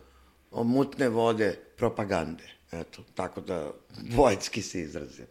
[0.53, 2.45] mutne vode propagande.
[2.73, 3.71] Eto, tako da
[4.17, 5.27] vojtski se izrazim.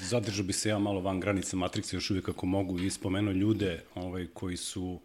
[0.00, 3.82] Zadržao bi se ja malo van granica Matrixa još uvijek ako mogu i spomenuo ljude
[3.94, 5.00] ovaj, koji su,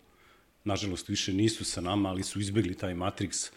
[0.63, 3.49] nažalost, više nisu sa nama, ali su izbegli taj Matrix.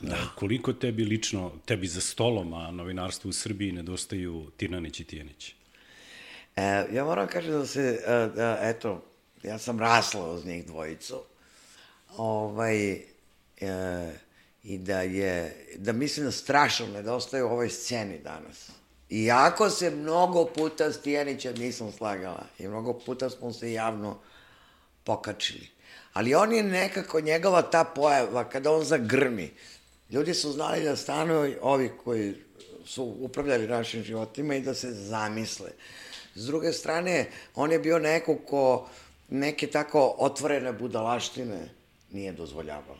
[0.00, 0.16] Da.
[0.34, 5.54] Koliko tebi lično, tebi za stolom, a novinarstvu u Srbiji nedostaju Tirnanić i Tijenić?
[6.56, 9.04] E, ja moram kažem da se, e, da, eto,
[9.42, 11.22] ja sam rasla uz njih dvojicu,
[12.16, 13.02] ovaj, e,
[14.62, 18.70] i da je, da mislim da strašno nedostaje u ovoj sceni danas.
[19.10, 24.18] Iako se mnogo puta s Tijanićem nisam slagala i mnogo puta smo se javno
[25.04, 25.68] pokačili.
[26.12, 29.50] Ali on je nekako, njegova ta pojava, kada on zagrmi,
[30.10, 32.34] ljudi su znali da stanuju ovi koji
[32.84, 35.70] su upravljali našim životima i da se zamisle.
[36.34, 38.88] S druge strane, on je bio neko ko
[39.28, 41.68] neke tako otvorene budalaštine
[42.10, 42.96] nije dozvoljavao.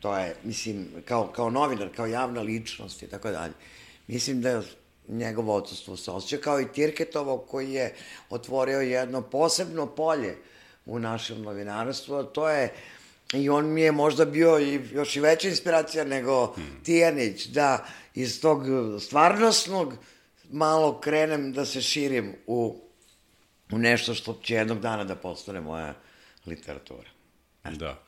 [0.00, 3.52] To je, mislim, kao, kao novinar, kao javna ličnost i tako dalje.
[4.06, 4.62] Mislim da je
[5.08, 7.94] njegovo odsustvo se osjeća, kao i Tirketovo koji je
[8.30, 10.36] otvorio jedno posebno polje
[10.86, 12.74] u našem novinarstvu, to je
[13.32, 16.80] i on mi je možda bio i još i veća inspiracija nego hmm.
[16.84, 18.62] Tijanić, da iz tog
[19.00, 19.94] stvarnostnog
[20.50, 22.82] malo krenem da se širim u,
[23.72, 25.94] u nešto što će jednog dana da postane moja
[26.46, 27.10] literatura.
[27.64, 28.02] Da.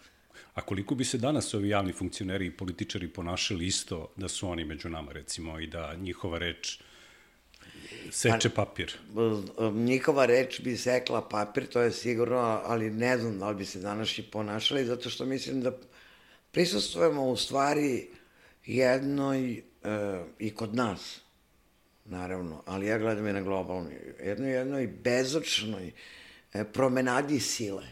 [0.54, 4.64] A koliko bi se danas ovi javni funkcioneri i političari ponašali isto da su oni
[4.64, 6.78] među nama, recimo, i da njihova reč
[8.10, 8.98] seče pa, papir?
[9.74, 13.78] Njihova reč bi sekla papir, to je sigurno, ali ne znam da li bi se
[13.78, 15.72] danas i ponašali, zato što mislim da
[16.50, 18.08] prisustujemo u stvari
[18.66, 19.62] jednoj, e,
[20.38, 21.20] i kod nas,
[22.04, 25.92] naravno, ali ja gledam i na globalnoj, jednoj, jednoj bezočnoj
[26.52, 27.86] e, promenadi sile.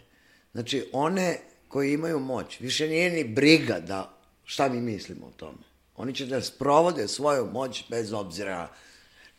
[0.52, 5.62] Znači, one koji imaju moć, više nije ni briga da šta mi mislimo o tome.
[5.96, 8.68] Oni će da sprovode svoju moć bez obzira na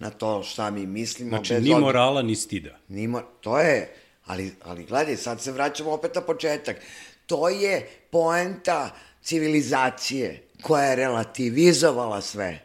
[0.09, 1.29] to šta mi mislimo.
[1.29, 2.77] Znači, bez ni morala, ni stida.
[2.87, 3.23] Ni mor...
[3.41, 6.77] To je, ali, ali gledaj, sad se vraćamo opet na početak.
[7.25, 8.89] To je poenta
[9.21, 12.59] civilizacije koja je relativizovala sve.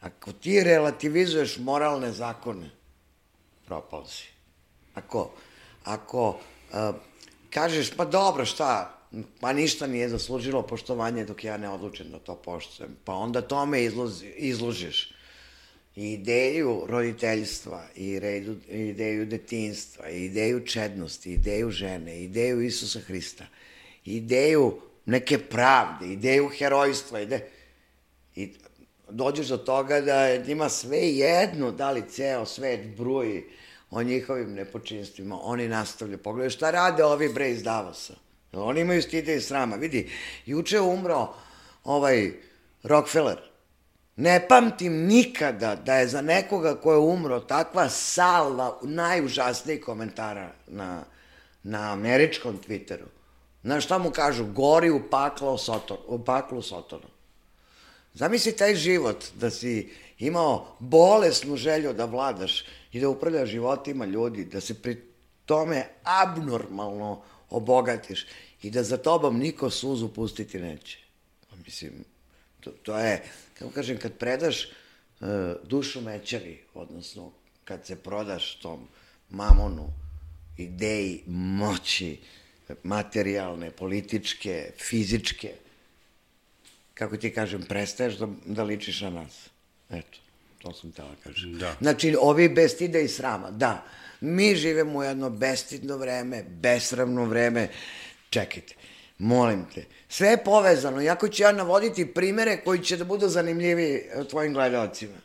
[0.00, 2.70] Ako ti relativizuješ moralne zakone,
[3.66, 4.28] propao si.
[4.94, 5.30] Ako,
[5.84, 6.94] ako uh,
[7.50, 8.98] kažeš, pa dobro, šta,
[9.40, 13.84] pa ništa nije zaslužilo poštovanje dok ja ne odlučim da to poštujem, pa onda tome
[13.84, 15.09] izlozi, izložiš
[16.00, 18.20] i ideju roditeljstva, i
[18.68, 23.44] ideju detinstva, i ideju čednosti, ideju žene, ideju Isusa Hrista,
[24.04, 27.40] ideju neke pravde, ideju herojstva, ide...
[28.36, 28.52] i
[29.10, 33.44] dođeš do toga da njima sve jedno da li ceo svet bruji
[33.90, 36.18] o njihovim nepočinstvima, oni nastavljaju.
[36.18, 38.14] Pogledaj šta rade ovi bre iz Davosa.
[38.52, 39.76] Oni imaju stide i srama.
[39.76, 40.08] Vidi,
[40.46, 41.34] juče je umro
[41.84, 42.32] ovaj
[42.82, 43.49] Rockefeller.
[44.16, 51.04] Ne pamtim nikada da je za nekoga ko je umro takva salva najužasnijih komentara na,
[51.62, 53.06] na američkom Twitteru.
[53.62, 54.46] Znaš šta mu kažu?
[54.46, 57.08] Gori u paklo Sotor, u paklu Sotonu.
[58.14, 64.44] Zamisli taj život, da si imao bolesnu želju da vladaš i da upravljaš životima ljudi,
[64.44, 65.02] da se pri
[65.46, 68.26] tome abnormalno obogatiš
[68.62, 70.98] i da za tobom niko suzu pustiti neće.
[71.50, 72.04] Pa mislim,
[72.60, 73.22] to, to je,
[73.60, 75.28] kako kažem, kad predaš uh,
[75.64, 77.32] dušu mećari, odnosno
[77.64, 78.88] kad se prodaš tom
[79.30, 79.92] mamonu,
[80.56, 82.18] ideji, moći,
[82.82, 85.52] materijalne, političke, fizičke,
[86.94, 89.48] kako ti kažem, prestaješ da, da ličiš na nas.
[89.90, 90.18] Eto,
[90.58, 91.58] to sam tela kažem.
[91.58, 91.76] Da.
[91.80, 93.86] Znači, ovi bez stida i srama, da.
[94.20, 97.68] Mi živemo u jedno bestidno vreme, besramno vreme.
[98.30, 98.74] Čekajte,
[99.20, 99.84] molim te.
[100.08, 104.52] Sve je povezano, jako ću ja navoditi primere koji će da budu zanimljivi eh, tvojim
[104.52, 105.16] gledalcima.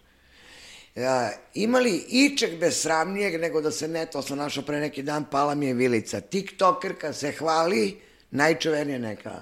[0.96, 5.56] Ja, imali ičeg besramnijeg nego da se ne, to sam našao pre neki dan, pala
[5.56, 6.22] mi je vilica.
[6.22, 9.42] TikTokerka se hvali, najčuvenija neka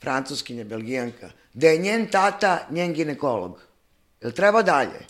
[0.00, 3.60] francuskinja, belgijanka, da je njen tata njen ginekolog.
[4.20, 5.06] Jel treba dalje?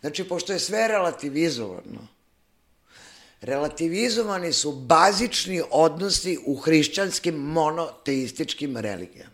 [0.00, 2.08] Znači, pošto je sve relativizovano,
[3.42, 9.30] relativizovani su bazični odnosi u hrišćanskim monoteističkim religijama.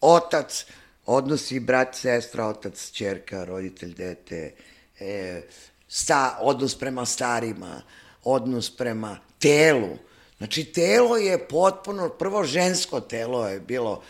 [0.00, 0.64] Otac,
[1.06, 4.54] odnosi brat, sestra, otac, čerka, roditelj, dete,
[5.00, 5.42] e,
[5.88, 7.82] sta, odnos prema starima,
[8.24, 9.96] odnos prema telu.
[10.38, 14.02] Znači, telo je potpuno, prvo žensko telo je bilo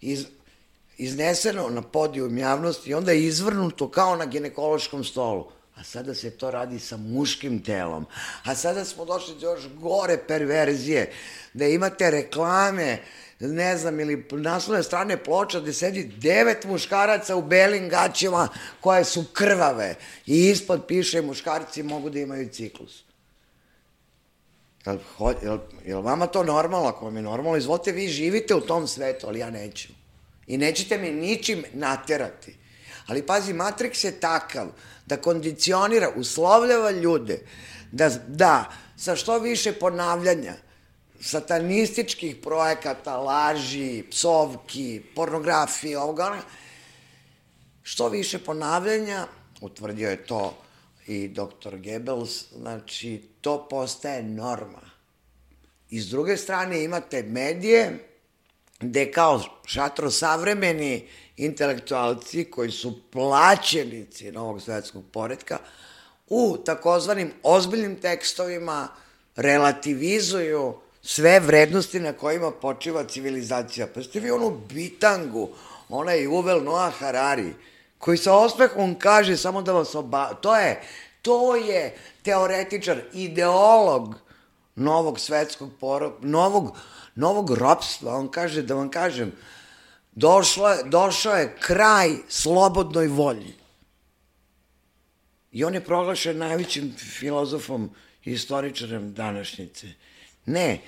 [0.00, 0.26] iz,
[0.96, 5.52] izneseno na podijum javnosti i onda je izvrnuto kao na ginekološkom stolu.
[5.80, 8.06] A sada se to radi sa muškim telom.
[8.44, 11.12] A sada smo došli do još gore perverzije,
[11.54, 12.98] da imate reklame,
[13.40, 18.48] ne znam, ili naslovne strane ploča gde sedi devet muškaraca u belim gaćima
[18.80, 19.94] koje su krvave
[20.26, 23.02] i ispod piše muškarci mogu da imaju ciklus.
[24.86, 24.98] Jel,
[25.42, 26.88] jel, jel vama to normalno?
[26.88, 29.88] Ako vam je normalno, izvolite, vi živite u tom svetu, ali ja neću.
[30.46, 32.59] I nećete me ničim naterati.
[33.10, 34.66] Ali pazi, Matrix je takav
[35.06, 37.40] da kondicionira, uslovljava ljude
[37.92, 40.54] da, da sa što više ponavljanja
[41.20, 46.42] satanističkih projekata, laži, psovki, pornografije, ovoga, ona,
[47.82, 49.26] što više ponavljanja,
[49.60, 50.56] utvrdio je to
[51.06, 54.90] i doktor Goebbels, znači to postaje norma.
[55.90, 58.10] I s druge strane imate medije
[58.80, 61.08] gde kao šatro savremeni
[61.44, 65.58] intelektualci koji su plaćenici novog svetskog poredka
[66.28, 68.88] u takozvanim ozbiljnim tekstovima
[69.36, 73.86] relativizuju sve vrednosti na kojima počiva civilizacija.
[73.94, 75.48] Pa ste vi onu bitangu,
[75.88, 77.54] onaj Uvel Noah Harari,
[77.98, 80.34] koji sa osmehom kaže samo da vas oba...
[80.34, 80.82] To je,
[81.22, 84.14] to je teoretičar, ideolog
[84.76, 86.16] novog svetskog poro...
[86.20, 86.76] novog,
[87.14, 88.14] novog ropstva.
[88.14, 89.32] On kaže, da vam kažem,
[90.12, 93.54] došla, došao je kraj slobodnoj volji.
[95.52, 97.90] I on je proglašen najvećim filozofom
[98.24, 99.86] i istoričarem današnjice.
[100.46, 100.80] Ne,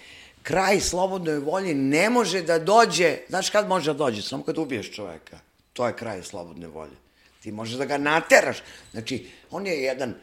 [0.43, 4.23] kraj slobodnoj volji ne može da dođe, znaš kad može da dođe?
[4.23, 5.39] Samo kad ubiješ čoveka.
[5.73, 6.97] To je kraj slobodne volje.
[7.43, 8.57] Ti možeš da ga nateraš.
[8.93, 10.15] Znači, on je jedan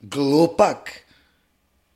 [0.00, 0.90] glupak,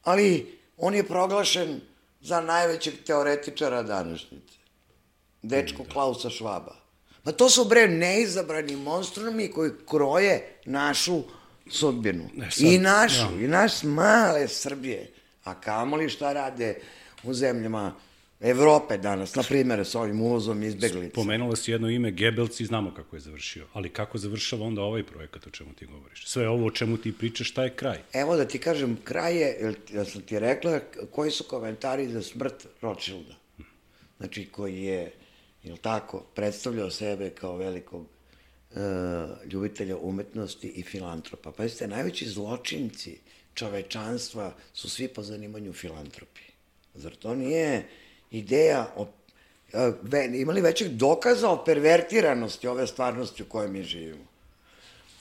[0.02, 1.80] ali on je proglašen
[2.20, 4.57] za najvećeg teoretičara današnjice.
[5.42, 6.76] Dečko Klausa Švaba.
[7.24, 11.22] Ma to su bre neizabrani monstrumi koji kroje našu
[11.70, 12.24] sudbinu.
[12.42, 13.44] E, sad, I našu, ja.
[13.44, 15.10] i naš male Srbije.
[15.44, 16.80] A kamoli šta rade
[17.22, 17.94] u zemljama
[18.40, 21.14] Evrope danas, na primjer, s ovim uvozom izbeglica.
[21.14, 23.66] Pomenula si jedno ime, Gebelci, znamo kako je završio.
[23.72, 26.26] Ali kako završava onda ovaj projekat o čemu ti govoriš?
[26.26, 27.98] Sve ovo o čemu ti pričaš, šta je kraj?
[28.12, 32.66] Evo da ti kažem, kraj je, ja sam ti rekla, koji su komentari za smrt
[32.80, 33.34] Rothschilda.
[34.18, 35.12] Znači, koji je,
[35.62, 38.80] jel tako, predstavljao sebe kao velikog e,
[39.46, 41.52] ljubitelja umetnosti i filantropa.
[41.52, 43.18] Pa jeste, najveći zločinci
[43.54, 46.40] čovečanstva su svi po zanimanju filantropi.
[46.94, 47.88] Zar to nije
[48.30, 49.06] ideja o
[49.72, 54.24] e, ve, imali većeg dokaza o pervertiranosti ove stvarnosti u kojoj mi živimo.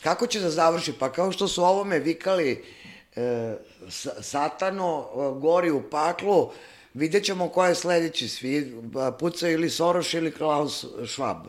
[0.03, 0.93] Kako će da završi?
[0.99, 2.63] Pa kao što su ovome vikali
[3.15, 3.55] e,
[4.21, 6.51] satano, e, gori u paklu,
[6.93, 8.81] vidjet ćemo ko je sledeći, svi
[9.19, 11.45] pucaju ili Soros ili Klaus Schwab.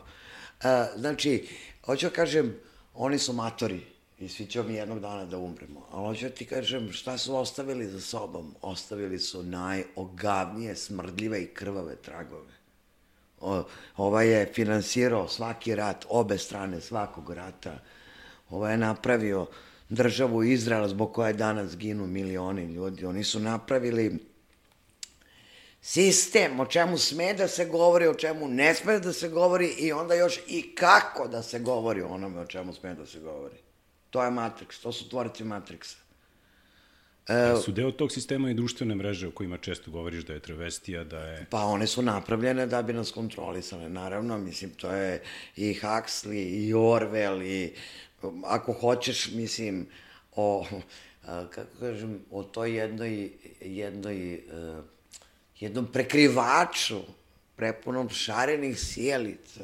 [0.63, 1.47] E, znači,
[1.85, 2.55] hoću da kažem,
[2.93, 3.81] oni su matori
[4.19, 5.87] i svi ćemo mi jednog dana da umremo.
[5.91, 8.55] Ali hoću da ti kažem, šta su ostavili za sobom?
[8.61, 12.53] Ostavili su najogavnije, smrdljive i krvave tragove.
[13.41, 13.63] O,
[13.97, 17.79] ovaj je finansirao svaki rat, obe strane svakog rata.
[18.49, 19.47] Ovaj je napravio
[19.89, 23.05] državu Izraela zbog koje danas ginu milioni ljudi.
[23.05, 24.19] Oni su napravili
[25.81, 29.91] sistem o čemu sme da se govori, o čemu ne sme da se govori i
[29.91, 33.57] onda još i kako da se govori o onome o čemu sme da se govori.
[34.09, 35.95] To je Matrix, to su tvorci Matrixa.
[37.29, 41.03] E, su deo tog sistema i društvene mreže o kojima često govoriš da je travestija,
[41.03, 41.45] da je...
[41.49, 45.21] Pa one su napravljene da bi nas kontrolisale, naravno, mislim, to je
[45.55, 47.73] i Huxley, i Orwell, i
[48.43, 49.87] ako hoćeš, mislim,
[50.35, 50.65] o,
[51.25, 54.83] kako kažem, o toj jednoj, jednoj uh,
[55.59, 56.99] jednom prekrivaču
[57.55, 59.63] prepunom šarenih sjelica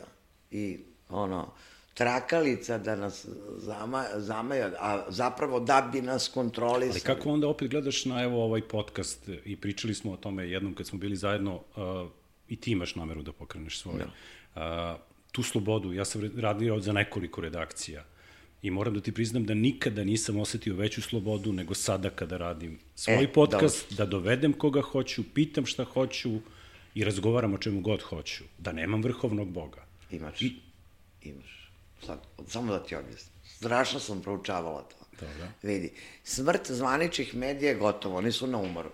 [0.52, 0.80] i
[1.10, 1.52] ono,
[1.94, 3.28] trakalica da nas
[3.58, 7.02] zama, zamaja, a zapravo da bi nas kontrolisali.
[7.06, 10.74] Ali kako onda opet gledaš na evo ovaj podcast i pričali smo o tome jednom
[10.74, 12.10] kad smo bili zajedno uh,
[12.48, 14.06] i ti imaš nameru da pokreneš svoje.
[14.56, 14.94] Da.
[14.96, 18.04] Uh, tu slobodu, ja sam radio za nekoliko redakcija
[18.66, 22.80] i moram da ti priznam da nikada nisam osetio veću slobodu nego sada kada radim
[22.96, 26.40] svoj e, podcast, da, da dovedem koga hoću, pitam šta hoću
[26.96, 28.44] i razgovaram o čemu god hoću.
[28.58, 29.86] Da nemam vrhovnog boga.
[30.12, 30.42] Imaš.
[30.42, 30.56] I...
[31.24, 31.72] Imaš.
[32.06, 33.34] Sad, samo da ti objasnim.
[33.44, 34.96] Strašno sam proučavala to.
[35.26, 35.48] Dobro.
[35.64, 35.92] Vidi,
[36.24, 38.90] smrt zvaničnih medija je gotovo, oni su na umoru.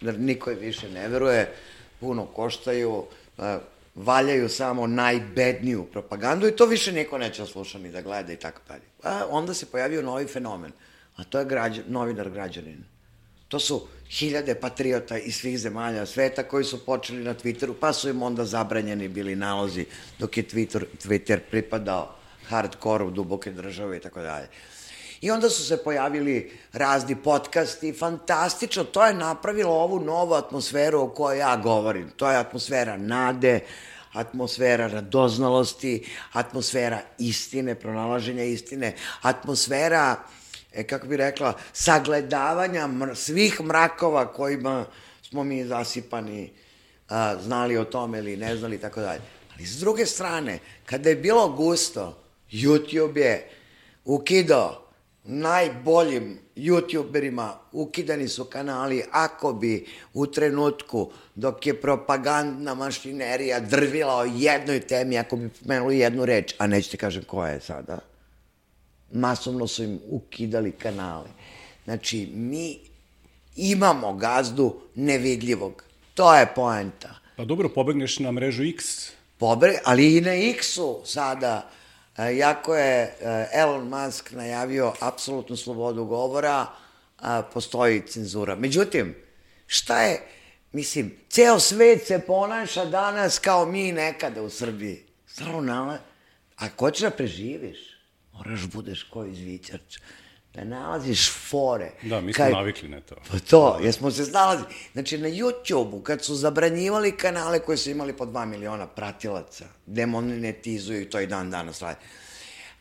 [0.00, 1.52] Jer niko je više ne veruje,
[2.00, 3.04] puno koštaju,
[3.96, 8.36] valjaju samo najbedniju propagandu i to više niko neće da sluša ni da gleda i
[8.36, 8.82] tako dalje.
[9.02, 10.72] A onda se pojavio novi fenomen,
[11.16, 12.84] a to je građan, novinar građanin.
[13.48, 18.08] To su hiljade patriota iz svih zemalja sveta koji su počeli na Twitteru, pa su
[18.08, 19.86] im onda zabranjeni bili nalozi
[20.18, 22.16] dok je Twitter, Twitter pripadao
[22.48, 24.48] hardcore-u duboke države i tako dalje.
[25.20, 31.08] I onda su se pojavili razni podcasti, fantastično, to je napravilo ovu novu atmosferu o
[31.08, 32.10] kojoj ja govorim.
[32.16, 33.60] To je atmosfera nade,
[34.12, 40.16] atmosfera radoznalosti, atmosfera istine, pronalaženja istine, atmosfera,
[40.72, 44.84] e, kako bi rekla, sagledavanja mr svih mrakova kojima
[45.22, 46.52] smo mi zasipani,
[47.08, 49.22] a, znali o tome ili ne znali, tako dalje.
[49.54, 53.50] Ali s druge strane, kada je bilo gusto, YouTube je
[54.04, 54.85] ukidao
[55.26, 64.24] najboljim youtuberima ukidani su kanali ako bi u trenutku dok je propagandna mašinerija drvila o
[64.24, 67.98] jednoj temi, ako bi pomenuli jednu reč, a nećete kažem koja je sada,
[69.12, 71.28] masovno su im ukidali kanale.
[71.84, 72.78] Znači, mi
[73.56, 75.84] imamo gazdu nevidljivog.
[76.14, 77.14] To je poenta.
[77.36, 78.84] Pa dobro, pobegneš na mrežu X.
[79.38, 81.70] Pobre, ali i na X-u sada
[82.18, 86.66] Jako je e, Elon Musk najavio apsolutnu slobodu govora,
[87.52, 88.54] postoji cenzura.
[88.54, 89.14] Međutim,
[89.66, 90.22] šta je,
[90.72, 95.04] mislim, ceo svet se ponaša danas kao mi nekada u Srbiji.
[95.62, 95.98] Nala,
[96.56, 97.78] a ko će da preživiš?
[98.32, 99.98] Moraš budeš koji izvićarč
[100.56, 101.90] da nalaziš fore.
[102.02, 102.52] Da, mi smo Kaj...
[102.52, 103.14] navikli na to.
[103.30, 104.68] Pa to, jesmo se snalazili.
[104.92, 111.10] Znači, na YouTube-u, kad su zabranjivali kanale koji su imali po 2 miliona pratilaca, demonetizuju
[111.10, 112.00] to i dan danas radi.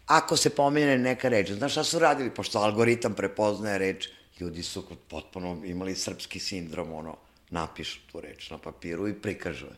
[0.06, 2.30] Ako se pomene neka reč, znaš šta su radili?
[2.30, 4.10] Pošto algoritam prepoznaje reč,
[4.40, 7.16] ljudi su potpuno imali srpski sindrom, ono,
[7.50, 9.76] napišu tu reč na papiru i prikažu je.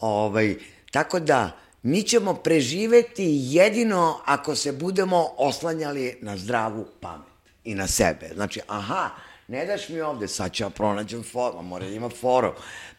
[0.00, 0.56] Ovaj,
[0.90, 7.26] tako da, mi ćemo preživeti jedino ako se budemo oslanjali na zdravu pamet
[7.64, 8.30] i na sebe.
[8.34, 9.10] Znači, aha,
[9.48, 12.52] ne daš mi ovde, sad ću ja pronađem foru, mora da ima foru.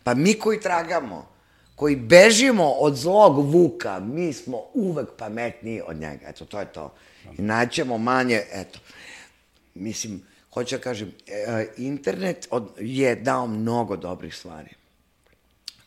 [0.03, 1.27] Pa mi koji tragamo,
[1.75, 6.27] koji bežimo od zlog vuka, mi smo uvek pametniji od njega.
[6.27, 6.93] Eto, to je to.
[7.37, 8.79] I naćemo manje, eto,
[9.73, 10.21] mislim,
[10.53, 12.47] hoću da kažem, e, internet
[12.79, 14.80] je dao mnogo dobrih stvari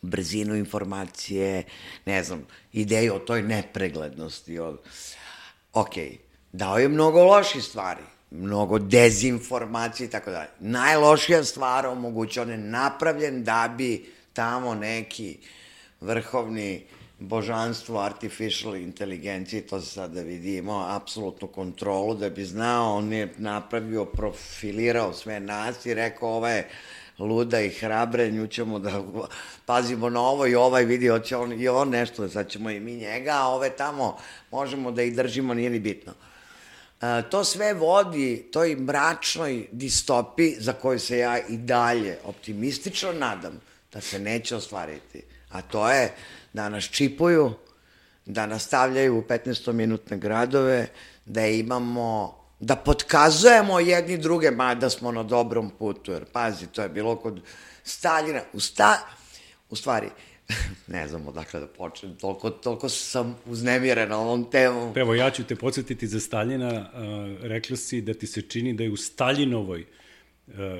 [0.05, 1.63] brzinu informacije,
[2.05, 4.59] ne znam, ideju o toj nepreglednosti.
[4.59, 4.77] O...
[5.73, 5.93] Ok,
[6.51, 10.49] dao je mnogo loših stvari, mnogo dezinformacije i tako dalje.
[10.59, 15.37] Najlošija stvar omogućuje, on je napravljen da bi tamo neki
[16.01, 16.85] vrhovni
[17.19, 24.05] božanstvo artificial inteligencije, to se sada vidimo, apsolutnu kontrolu, da bi znao, on je napravio,
[24.05, 26.69] profilirao sve nas i rekao, ovo je
[27.19, 29.03] luda i hrabre, nju ćemo da
[29.65, 32.95] pazimo na ovo i ovaj vidi, hoće on i on nešto, sad ćemo i mi
[32.95, 34.17] njega, a ove tamo
[34.51, 36.13] možemo da ih držimo, nije ni bitno.
[37.01, 43.61] E, to sve vodi toj mračnoj distopi za koju se ja i dalje optimistično nadam
[43.93, 45.21] da se neće ostvariti.
[45.49, 46.13] A to je
[46.53, 47.53] da nas čipuju,
[48.25, 50.87] da nastavljaju u 15-minutne gradove,
[51.25, 56.89] da imamo da potkazujemo jedni druge, mada smo na dobrom putu, jer pazi, to je
[56.89, 57.41] bilo kod
[57.83, 58.41] Staljina.
[58.53, 59.07] U, sta,
[59.69, 60.07] u stvari,
[60.95, 64.47] ne znam odakle da počnem, toliko, toliko sam uznemirena ovom.
[64.93, 66.89] Pa evo, ja ću te podsjetiti za Staljina,
[67.41, 69.85] rekla si da ti se čini da je u Staljinovoj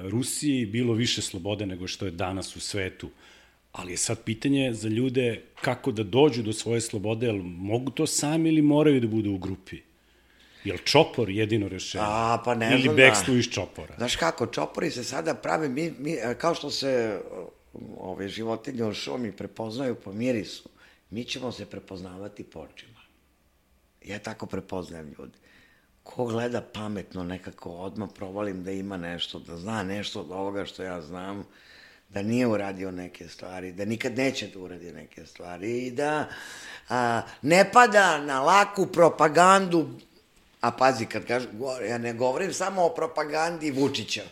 [0.09, 3.09] Rusiji bilo više slobode nego što je danas u svetu.
[3.71, 8.07] Ali je sad pitanje za ljude kako da dođu do svoje slobode, jel mogu to
[8.07, 9.84] sami ili moraju da budu u grupi?
[10.65, 12.03] Je li čopor jedino rešenje?
[12.07, 13.39] A, pa ne Ili znam bekstvo da.
[13.39, 13.95] iz čopora?
[13.97, 17.21] Znaš kako, čopori se sada prave, mi, mi, kao što se
[17.97, 20.69] ove životinje u šumi prepoznaju po mirisu,
[21.09, 22.99] mi ćemo se prepoznavati po očima.
[24.05, 25.37] Ja tako prepoznajem ljudi.
[26.03, 30.83] Ko gleda pametno, nekako odmah provalim da ima nešto, da zna nešto od ovoga što
[30.83, 31.45] ja znam,
[32.09, 36.29] da nije uradio neke stvari, da nikad neće da uradi neke stvari i da
[36.89, 39.89] a, ne pada na laku propagandu,
[40.65, 41.49] a pazi, kad kažem,
[41.89, 44.23] ja ne govorim samo o propagandi Vučića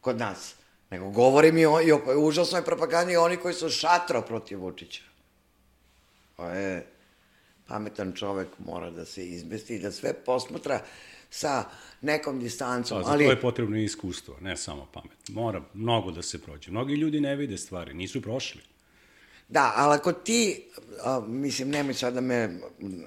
[0.00, 0.54] kod nas,
[0.90, 5.02] nego govorim i o, i o užasnoj propagandi oni koji su šatro protiv Vučića.
[6.36, 6.86] To je
[7.66, 10.80] pametan čovek mora da se izmesti i da sve posmatra
[11.30, 11.64] sa
[12.00, 12.98] nekom distancom.
[12.98, 13.24] Da, za ali...
[13.24, 15.28] to je potrebno iskustvo, ne samo pamet.
[15.28, 16.70] Mora mnogo da se prođe.
[16.70, 18.62] Mnogi ljudi ne vide stvari, nisu prošli.
[19.50, 20.68] Da, ali ako ti,
[21.04, 22.58] a, mislim, nemoj sad da me,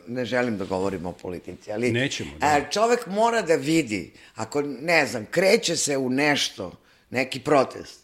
[0.08, 2.48] ne želim da govorim o politici, ali Nećemo, da.
[2.48, 6.72] a, čovek mora da vidi, ako, ne znam, kreće se u nešto,
[7.10, 8.00] neki protest,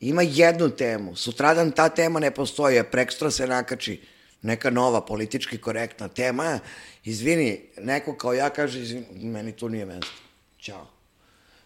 [0.00, 4.00] ima jednu temu, sutradan ta tema ne postoji, a prekstra se nakači
[4.42, 6.58] neka nova politički korektna tema,
[7.04, 10.12] izvini, neko kao ja kaže, izvini, meni tu nije mesto.
[10.60, 10.86] Ćao.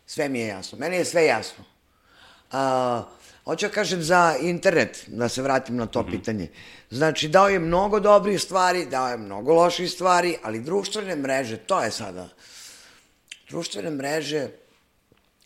[0.07, 0.79] Sve mi je jasno.
[0.79, 1.65] Meni je sve jasno.
[2.53, 3.03] A,
[3.45, 6.11] hoću da kažem za internet, da se vratim na to mm -hmm.
[6.11, 6.49] pitanje.
[6.91, 11.83] Znači, dao je mnogo dobrih stvari, dao je mnogo loših stvari, ali društvene mreže, to
[11.83, 12.29] je sada.
[13.49, 14.49] Društvene mreže,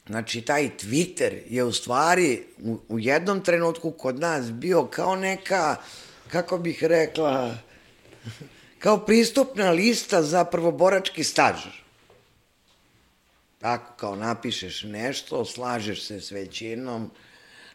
[0.06, 5.76] znači taj Twitter je u stvari u, u jednom trenutku kod nas bio kao neka,
[6.28, 7.54] kako bih rekla,
[8.78, 11.66] kao pristupna lista za prvoborački staž.
[13.58, 17.10] Tako, kao napišeš nešto, slažeš se s većinom,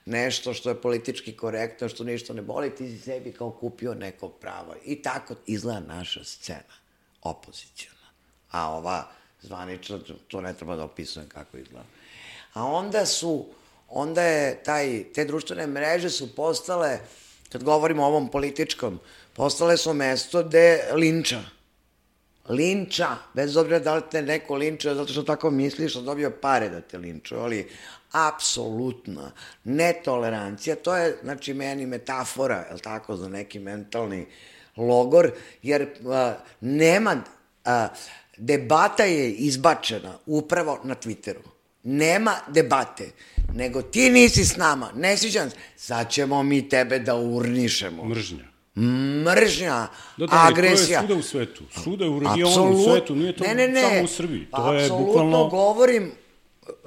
[0.09, 4.29] nešto što je politički korektno, što ništa ne boli, ti si sebi kao kupio neko
[4.29, 4.75] pravo.
[4.85, 6.75] I tako izgleda naša scena,
[7.21, 8.07] opozicijona.
[8.51, 9.07] A ova
[9.41, 11.85] zvanična, to ne treba da opisujem kako izgleda.
[12.53, 13.45] A onda su,
[13.89, 16.99] onda je taj, te društvene mreže su postale,
[17.51, 18.99] kad govorimo o ovom političkom,
[19.33, 21.41] postale su mesto gde linča.
[22.49, 26.69] Linča, bez obzira da li te neko linča, zato što tako misliš da dobio pare
[26.69, 27.69] da te linču, ali
[28.11, 29.31] apsolutna
[29.63, 34.25] netolerancija, to je, znači, meni metafora, je li tako, za neki mentalni
[34.77, 35.31] logor,
[35.63, 37.21] jer a, nema,
[37.65, 37.87] a,
[38.37, 41.41] debata je izbačena upravo na Twitteru.
[41.83, 43.11] Nema debate,
[43.53, 48.05] nego ti nisi s nama, ne sviđam se, sad ćemo mi tebe da urnišemo.
[48.05, 48.49] Mržnja.
[49.25, 49.87] Mržnja,
[50.17, 50.99] Da, da, agresija.
[51.01, 51.63] to je svuda u svetu.
[51.83, 53.81] Svuda u regionu, u svetu, nije to ne, ne, ne.
[53.81, 54.47] samo u Srbiji.
[54.51, 55.47] To je Apsolutno bukvalno...
[55.47, 56.11] govorim,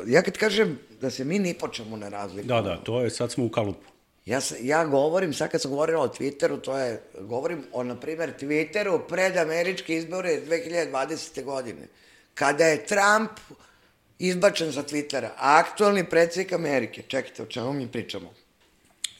[0.07, 2.63] ja kad kažem da se mi ni po čemu ne razlikujemo.
[2.63, 3.91] Da, da, to je, sad smo u kalupu.
[4.27, 8.33] Ja, ja govorim, sad kad sam govorila o Twitteru, to je, govorim o, na primer,
[8.41, 11.45] Twitteru pred američke izbore 2020.
[11.45, 11.89] godine.
[12.35, 13.31] Kada je Trump
[14.19, 18.35] izbačen sa Twittera, a aktualni predsjednik Amerike, čekajte, o čemu mi pričamo?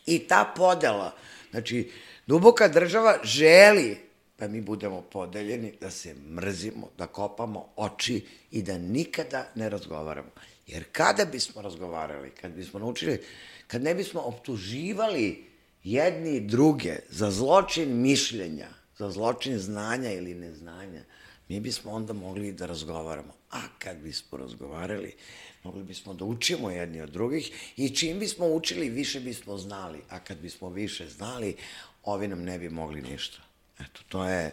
[0.07, 1.15] I ta podela,
[1.51, 1.91] znači,
[2.27, 3.97] duboka država želi
[4.39, 10.31] da mi budemo podeljeni, da se mrzimo, da kopamo oči i da nikada ne razgovaramo.
[10.73, 13.21] Jer kada bismo razgovarali, kad bismo naučili,
[13.67, 15.45] kad ne bismo optuživali
[15.85, 18.69] jedni druge za zločin mišljenja,
[18.99, 21.05] za zločin znanja ili neznanja,
[21.49, 23.35] mi bismo onda mogli da razgovaramo.
[23.51, 25.15] A kad bismo razgovarali,
[25.63, 29.99] mogli bismo da učimo jedni od drugih i čim bismo učili, više bismo znali.
[30.09, 31.57] A kad bismo više znali,
[32.03, 33.39] ovi nam ne bi mogli ništa.
[33.81, 34.51] Eto, to je...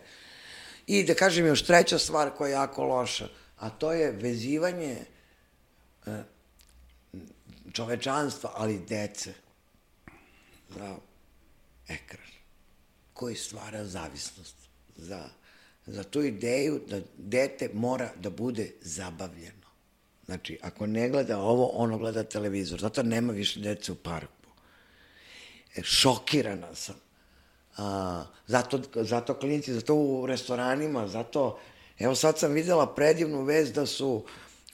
[0.87, 4.97] I da kažem još treća stvar koja je jako loša, a to je vezivanje
[7.73, 9.33] čovečanstva, ali dece,
[10.69, 10.95] za
[11.87, 12.27] ekran,
[13.13, 14.55] koji stvara zavisnost,
[14.95, 15.29] za,
[15.85, 19.67] za tu ideju da dete mora da bude zabavljeno.
[20.25, 22.79] Znači, ako ne gleda ovo, ono gleda televizor.
[22.79, 24.49] Zato nema više dece u parku.
[25.75, 26.95] E, šokirana sam.
[27.77, 31.59] A, zato, zato klinci, zato u restoranima, zato...
[31.99, 34.25] Evo sad sam videla predivnu vez da su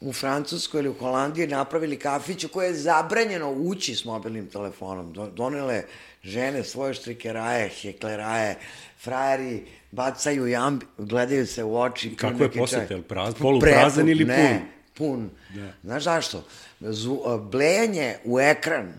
[0.02, 5.14] u Francuskoj ili u Holandiji napravili kafić u koje je zabranjeno ući s mobilnim telefonom.
[5.14, 5.84] Do- Donele
[6.24, 8.56] žene svoje štrikeraje, hekleraje,
[9.00, 12.16] frajeri bacaju jamb, gledaju se u oči.
[12.16, 12.92] Kako je neki posete, čovjek.
[12.92, 15.30] jel praz- poluprazan ili Ne, pun.
[15.56, 15.74] Da.
[15.84, 16.44] Znaš zašto?
[16.82, 18.94] Zvu, a, blejanje u ekran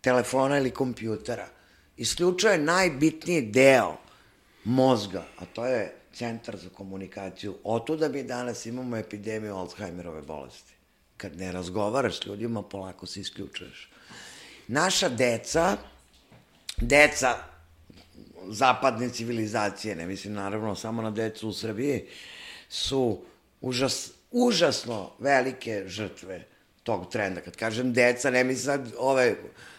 [0.00, 1.46] telefona ili kompjutera
[1.96, 3.96] isključuje najbitniji deo
[4.64, 7.54] mozga, a to je centar za komunikaciju.
[7.64, 10.72] Otuda mi danas imamo epidemiju Alzheimerove bolesti.
[11.16, 13.90] Kad ne razgovaraš s ljudima, polako se isključuješ.
[14.68, 15.76] Naša deca,
[16.76, 17.36] deca
[18.48, 22.06] zapadne civilizacije, ne mislim naravno samo na decu u Srbiji,
[22.68, 23.22] su
[23.60, 26.44] užas, užasno velike žrtve
[26.82, 27.40] tog trenda.
[27.40, 29.36] Kad kažem deca, ne mislim sad ove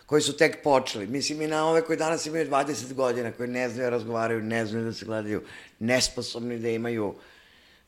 [0.07, 1.07] koji su tek počeli.
[1.07, 4.65] Mislim i na ove koji danas imaju 20 godina, koji ne znaju da razgovaraju, ne
[4.65, 5.43] znaju da se gledaju,
[5.79, 7.15] nesposobni da imaju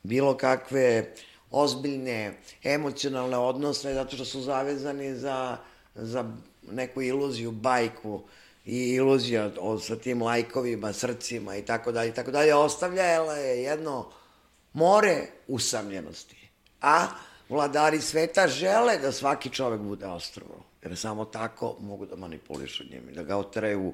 [0.02, 1.14] bilo kakve
[1.50, 2.32] ozbiljne
[2.64, 5.58] emocionalne odnose, zato što su zavezani za
[5.94, 6.24] za
[6.70, 8.22] neku iluziju, bajku
[8.64, 13.62] i iluzija o, sa tim lajkovima, srcima i tako dalje i tako dalje, ostavljala je
[13.62, 14.10] jedno
[14.72, 16.48] more usamljenosti.
[16.80, 17.06] A
[17.48, 23.14] vladari sveta žele da svaki čovek bude ostrovo, jer samo tako mogu da manipulišu njim
[23.14, 23.92] da ga oteraju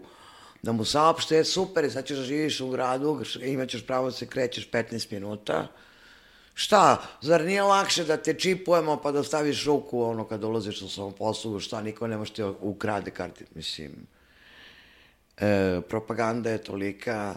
[0.62, 4.26] da mu saopšte, je super, sad ćeš da živiš u gradu, imaćeš pravo da se
[4.26, 5.68] krećeš 15 minuta,
[6.59, 10.88] Šta, zar nije lakše da te čipujemo pa da staviš ruku ono kad ulaziš u
[10.88, 14.07] svom poslu, šta, niko ne može ti ukrade karti, mislim.
[15.36, 17.36] E, propaganda je tolika,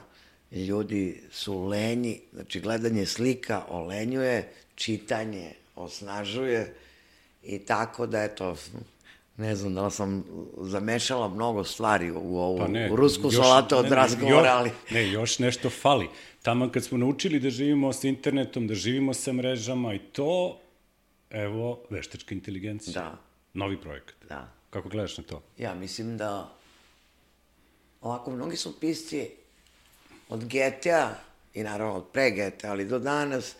[0.51, 6.75] ljudi su lenji, znači gledanje slika olenjuje, čitanje osnažuje
[7.43, 8.55] i tako da eto,
[9.39, 10.23] ne znam da sam
[10.57, 14.71] zamešala mnogo stvari u ovu Pa ne, u rusku još- salatu od razgovora, ali...
[14.91, 16.09] Ne, još nešto fali.
[16.43, 20.59] Tamo kad smo naučili da živimo sa internetom, da živimo sa mrežama i to,
[21.29, 22.93] evo, veštačka inteligencija.
[22.93, 23.17] Da.
[23.53, 24.15] Novi projekat.
[24.29, 24.51] Da.
[24.69, 25.41] Kako gledaš na to?
[25.57, 26.53] Ja mislim da
[28.01, 29.29] ovako mnogi su pisci
[30.29, 31.15] od GTA
[31.53, 33.55] i naravno od pre GTA, ali do danas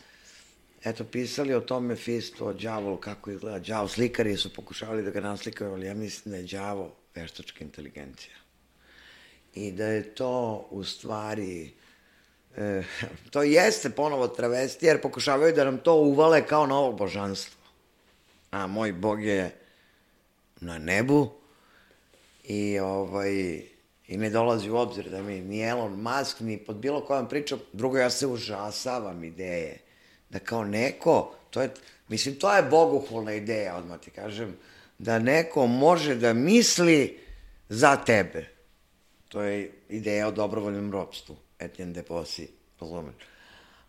[0.84, 3.88] eto pisali o tome Fistu, o đavolu, kako izgleda đavo.
[3.88, 8.36] Slikari su pokušavali da ga naslikaju, ali ja mislim da je đavo veštačka inteligencija.
[9.54, 11.72] I da je to u stvari
[12.58, 12.84] e,
[13.32, 17.60] to jeste ponovo travesti, jer pokušavaju da nam to uvale kao novo božanstvo.
[18.52, 19.56] A moj bog je
[20.62, 21.30] na nebu
[22.44, 23.62] i ovaj
[24.08, 27.60] i ne dolazi u obzir da mi ni Elon Musk ni pod bilo kojom pričom,
[27.74, 29.89] drugo ja se užasavam ideje
[30.30, 31.70] da kao neko, to je,
[32.08, 34.56] mislim, to je bogohulna ideja, odmah ti kažem,
[34.98, 37.18] da neko može da misli
[37.70, 38.46] za tebe.
[39.28, 42.48] To je ideja o dobrovoljnom ropstvu, Etienne de Posi,
[42.80, 43.16] razumeš.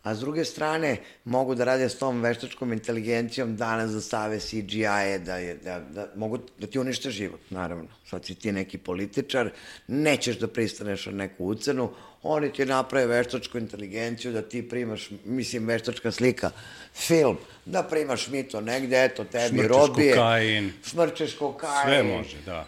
[0.03, 5.19] A s druge strane, mogu da rade s tom veštačkom inteligencijom danas da stave CGI-e,
[5.19, 7.87] da, je, da, da, mogu da ti unište život, naravno.
[8.09, 9.51] Sad si ti neki političar,
[9.87, 11.89] nećeš da pristaneš na neku ucenu,
[12.23, 16.51] oni ti naprave veštačku inteligenciju da ti primaš, mislim, veštačka slika,
[16.93, 20.15] film, da primaš mito negde, eto, tebi Šmrčeš robije.
[20.15, 20.73] kokain.
[20.83, 21.85] Šmrčeš kokain.
[21.85, 22.65] Sve može, da.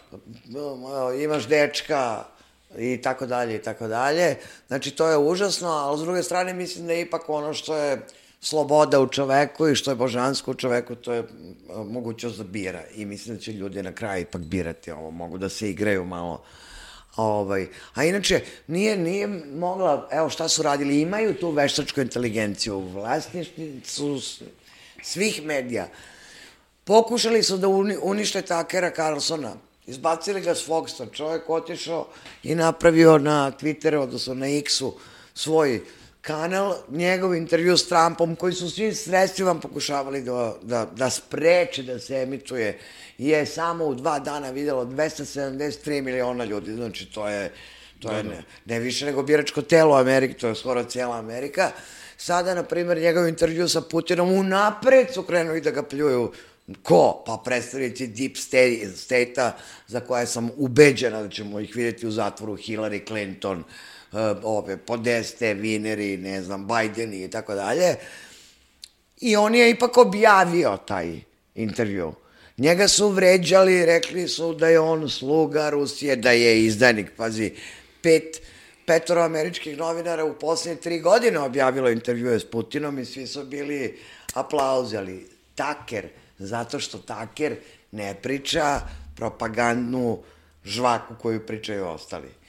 [1.23, 2.23] Imaš dečka,
[2.77, 4.35] i tako dalje i tako dalje.
[4.67, 8.01] Znači, to je užasno, ali s druge strane mislim da je ipak ono što je
[8.41, 11.23] sloboda u čoveku i što je božansko u čoveku, to je
[11.85, 12.81] mogućnost da bira.
[12.95, 16.43] I mislim da će ljudi na kraju ipak birati ovo, mogu da se igraju malo.
[17.15, 23.81] Ovaj, a inače, nije, nije mogla, evo šta su radili, imaju tu veštačku inteligenciju, vlasništvi
[23.85, 24.19] su
[25.01, 25.87] svih medija.
[26.83, 29.55] Pokušali su da uni, unište Takera Carlsona.
[29.85, 31.13] Izbacili ga s Foxa.
[31.13, 32.07] Čovjek otišao
[32.43, 34.93] i napravio na Twitteru, odnosno na X-u,
[35.33, 35.81] svoj
[36.23, 41.99] kanal, njegov intervju s Trumpom, koji su svim sredstvima pokušavali da, da, da spreče da
[41.99, 42.79] se emituje,
[43.17, 46.73] je samo u dva dana videlo 273 miliona ljudi.
[46.73, 47.51] Znači, to je,
[47.99, 51.71] to je ne, ne više nego biračko telo Amerike, to je skoro cijela Amerika.
[52.17, 56.31] Sada, na primjer, njegov intervju sa Putinom unapred su krenuli da ga pljuju
[56.83, 57.23] Ko?
[57.25, 59.51] Pa predstavnici Deep State- State-a
[59.87, 63.65] za koje sam ubeđena da ćemo ih vidjeti u zatvoru Hillary Clinton, uh,
[64.43, 67.95] ove Podeste, Vineri, ne znam, Bideni i tako dalje.
[69.17, 71.19] I on je ipak objavio taj
[71.55, 72.13] intervju.
[72.57, 77.11] Njega su vređali, rekli su da je on sluga Rusije, da je izdajnik.
[77.17, 77.51] Pazi,
[78.01, 78.41] pet,
[78.85, 83.99] petoro američkih novinara u poslednje tri godine objavilo intervjue s Putinom i svi su bili
[84.33, 85.29] aplauzali.
[85.55, 86.07] Taker,
[86.37, 87.55] zato što Taker
[87.91, 88.81] ne priča
[89.15, 90.19] propagandnu
[90.65, 92.42] žvaku koju pričaju ostali.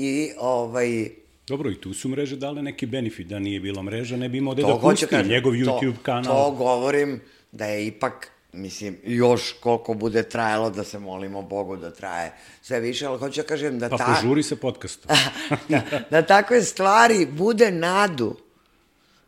[0.00, 1.10] I ovaj,
[1.48, 3.26] Dobro, i tu su mreže dale neki benefit.
[3.26, 6.24] Da nije bilo mreža, ne bi imao to da pusti kažem, njegov to- YouTube kanal.
[6.34, 7.20] To govorim
[7.52, 12.32] da je ipak, mislim, još koliko bude trajalo da se molimo Bogu da traje
[12.62, 14.04] sve više, ali hoću da kažem da Pa ta...
[14.14, 15.16] požuri sa podcastom.
[15.68, 18.36] da, da takve stvari bude nadu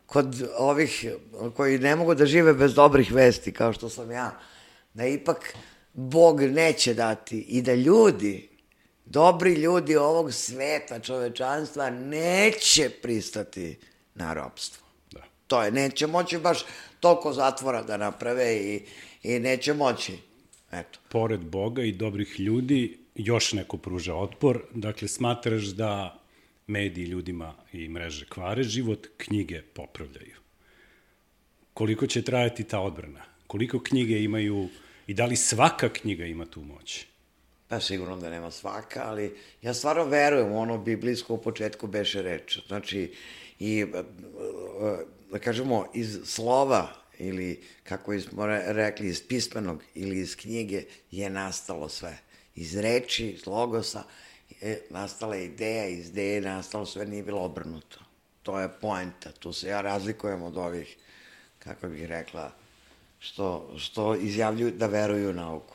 [0.05, 1.05] kod ovih
[1.55, 4.39] koji ne mogu da žive bez dobrih vesti, kao što sam ja,
[4.93, 5.55] da ipak
[5.93, 8.49] Bog neće dati i da ljudi,
[9.05, 13.77] dobri ljudi ovog sveta, čovečanstva, neće pristati
[14.15, 14.87] na robstvo.
[15.11, 15.23] Da.
[15.47, 16.65] To je, neće moći baš
[16.99, 18.81] toliko zatvora da naprave i,
[19.23, 20.17] i neće moći.
[20.71, 20.99] Eto.
[21.09, 24.63] Pored Boga i dobrih ljudi, još neko pruža otpor.
[24.73, 26.19] Dakle, smatraš da
[26.67, 30.35] mediji ljudima i mreže kvare život, knjige popravljaju.
[31.73, 33.21] Koliko će trajati ta odbrana?
[33.47, 34.69] Koliko knjige imaju
[35.07, 37.05] i da li svaka knjiga ima tu moć?
[37.73, 42.21] Pa sigurno da nema svaka, ali ja stvarno verujem u ono biblijsko u početku beše
[42.21, 42.59] reč.
[42.67, 43.15] Znači,
[43.59, 44.03] i, e, e,
[45.31, 46.87] da kažemo, iz slova
[47.19, 52.17] ili kako smo re- rekli iz pismenog ili iz knjige je nastalo sve.
[52.55, 54.03] Iz reči, iz logosa
[54.61, 57.99] je nastala ideja, iz ideje je nastalo sve, nije bilo obrnuto.
[58.43, 60.97] To je poenta, tu se ja razlikujem od ovih,
[61.59, 62.51] kako bih rekla,
[63.19, 65.72] što, što izjavljuju da veruju nauku.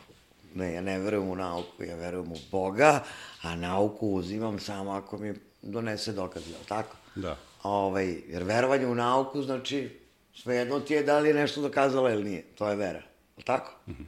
[0.54, 3.04] Ne, ja ne verujem u nauku, ja verujem u Boga,
[3.42, 6.96] a nauku uzimam samo ako mi donese dokaz, je tako?
[7.14, 7.36] Da.
[7.62, 9.90] Ovaj, jer verovanje u nauku znači
[10.34, 12.42] svejedno ti je da li je nešto dokazalo ili nije.
[12.42, 13.02] To je vera.
[13.36, 13.72] Je tako?
[13.86, 14.04] Mm -hmm.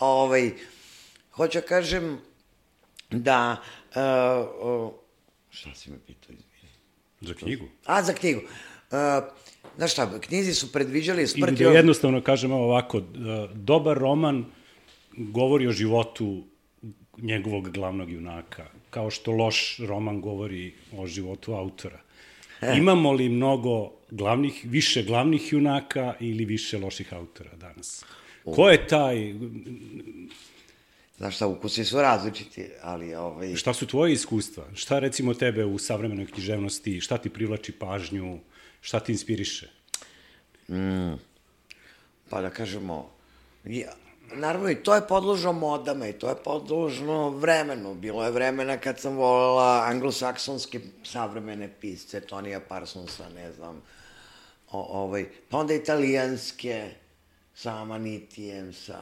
[0.00, 0.52] ovaj,
[1.32, 2.18] hoću da kažem
[3.10, 3.56] da...
[3.94, 4.92] Uh, uh,
[5.50, 6.72] šta si me pitao, izvini?
[7.20, 7.64] Za knjigu?
[7.84, 8.40] A, za knjigu.
[8.40, 8.98] Uh,
[9.76, 11.60] znaš šta, knjizi su predviđali smrt...
[11.60, 13.02] Ili da jednostavno kažemo ovako,
[13.54, 14.44] dobar roman
[15.16, 16.44] govori o životu
[17.18, 22.00] njegovog glavnog junaka, kao što loš roman govori o životu autora.
[22.76, 28.04] Imamo li mnogo glavnih, više glavnih junaka ili više loših autora danas?
[28.44, 29.34] Ko je taj...
[31.16, 33.14] Znaš šta, ukusi su različiti, ali...
[33.14, 33.56] Ovaj...
[33.56, 34.64] Šta su tvoje iskustva?
[34.74, 38.38] Šta recimo tebe u savremenoj književnosti, šta ti privlači pažnju,
[38.80, 39.68] šta ti inspiriše?
[40.68, 41.14] Mm,
[42.28, 43.10] pa da kažemo,
[43.64, 43.92] ja,
[44.32, 47.94] naravno i to je podložno modama i to je podložno vremenu.
[47.94, 53.82] Bilo je vremena kad sam volela anglosaksonske savremene pisce, Tonija Parsonsa, ne znam,
[54.70, 56.90] o, ovaj, pa onda italijanske,
[57.54, 58.98] sa Amanitijem, sa,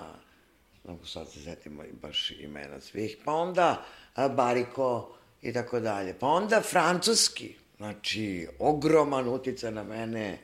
[0.84, 6.14] mogu sad se zetimo i baš imena svih, pa onda a, Bariko i tako dalje.
[6.18, 10.38] Pa onda francuski, znači, ogroman utica na mene,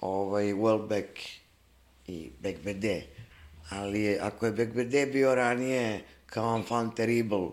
[0.00, 1.38] ovaj, Welbeck
[2.06, 3.13] i Becbede
[3.70, 7.48] ali ako je Bekbede bio ranije kao enfant terrible,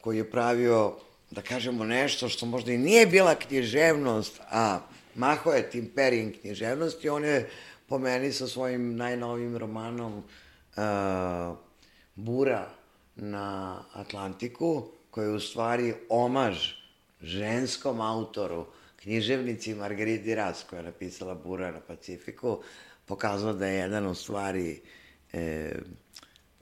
[0.00, 0.96] koji je pravio,
[1.30, 4.80] da kažemo, nešto što možda i nije bila književnost, a
[5.14, 7.50] maho je tim perijem književnosti, on je
[7.86, 11.56] po meni sa svojim najnovim romanom uh,
[12.14, 12.68] Bura
[13.16, 16.72] na Atlantiku, koji je u stvari omaž
[17.22, 22.58] ženskom autoru, književnici Margariti Ras, koja je napisala Bura na Pacifiku,
[23.06, 24.99] pokazao da je jedan u stvari uh,
[25.32, 25.40] e,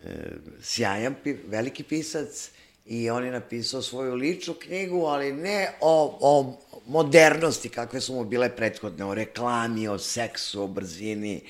[0.04, 0.14] e,
[0.62, 1.14] sjajan,
[1.46, 2.50] veliki pisac
[2.86, 8.24] i on je napisao svoju ličnu knjigu, ali ne o, o modernosti kakve su mu
[8.24, 11.40] bile prethodne, o reklami, o seksu, o brzini,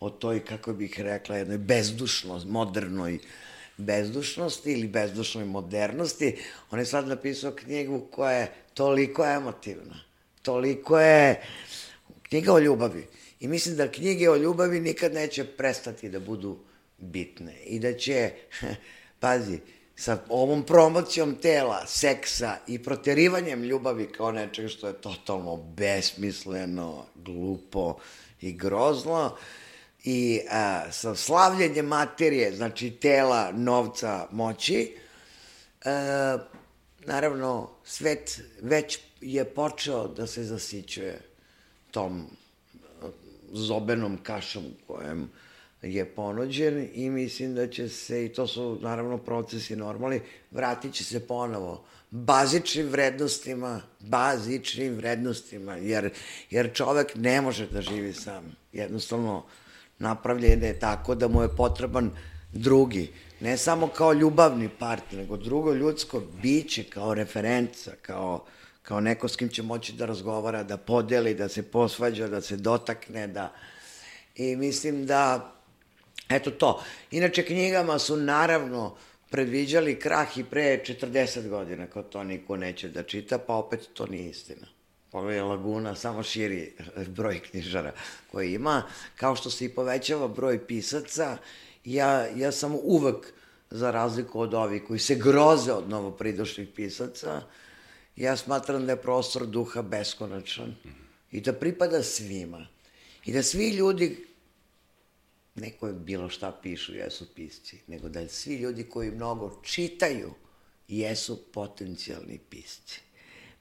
[0.00, 3.18] o toj, kako bih rekla, jednoj bezdušnosti, modernoj
[3.76, 6.36] bezdušnosti ili bezdušnoj modernosti.
[6.70, 10.00] On je sad napisao knjigu koja je toliko emotivna,
[10.42, 11.42] toliko je
[12.22, 13.06] knjiga o ljubavi.
[13.44, 16.58] I mislim da knjige o ljubavi nikad neće prestati da budu
[16.98, 18.30] bitne i da će,
[19.20, 19.58] pazi,
[19.96, 27.96] sa ovom promocijom tela, seksa i proterivanjem ljubavi kao nečega što je totalno besmisleno, glupo
[28.40, 29.36] i grozno,
[30.04, 34.96] i a, sa slavljenjem materije, znači tela, novca, moći,
[35.84, 36.38] a,
[37.00, 41.20] naravno, svet već je počeo da se zasićuje
[41.90, 42.30] tom
[43.54, 45.30] zobenom kašom kojem
[45.82, 51.04] je ponuđen i mislim da će se, i to su naravno procesi normalni, vratit će
[51.04, 56.10] se ponovo bazičnim vrednostima, bazičnim vrednostima, jer,
[56.50, 58.56] jer čovek ne može da živi sam.
[58.72, 59.44] Jednostavno,
[59.98, 62.10] napravljen je tako da mu je potreban
[62.52, 68.44] drugi, ne samo kao ljubavni partner, nego drugo ljudsko biće, kao referenca, kao,
[68.84, 72.56] kao neko s kim će moći da razgovara, da podeli, da se posvađa, da se
[72.56, 73.52] dotakne, da...
[74.36, 75.50] I mislim da
[76.28, 76.82] Eto to.
[77.10, 78.96] Inače, knjigama su naravno
[79.30, 84.06] predviđali krah i pre 40 godina, kao to niko neće da čita, pa opet to
[84.06, 84.66] nije istina.
[85.10, 86.72] Pogledaj, Laguna samo širi
[87.06, 87.92] broj knjižara
[88.30, 88.82] koji ima,
[89.16, 91.36] kao što se i povećava broj pisaca,
[91.84, 93.32] ja, ja sam uvek,
[93.70, 97.42] za razliku od ovih koji se groze od novopridošlih pisaca,
[98.16, 100.74] ja smatram da je prostor duha beskonačan
[101.32, 102.66] i da pripada svima.
[103.24, 104.26] I da svi ljudi
[105.54, 110.34] neko je bilo šta pišu, jesu pisci, nego da svi ljudi koji mnogo čitaju
[110.88, 113.00] jesu potencijalni pisci.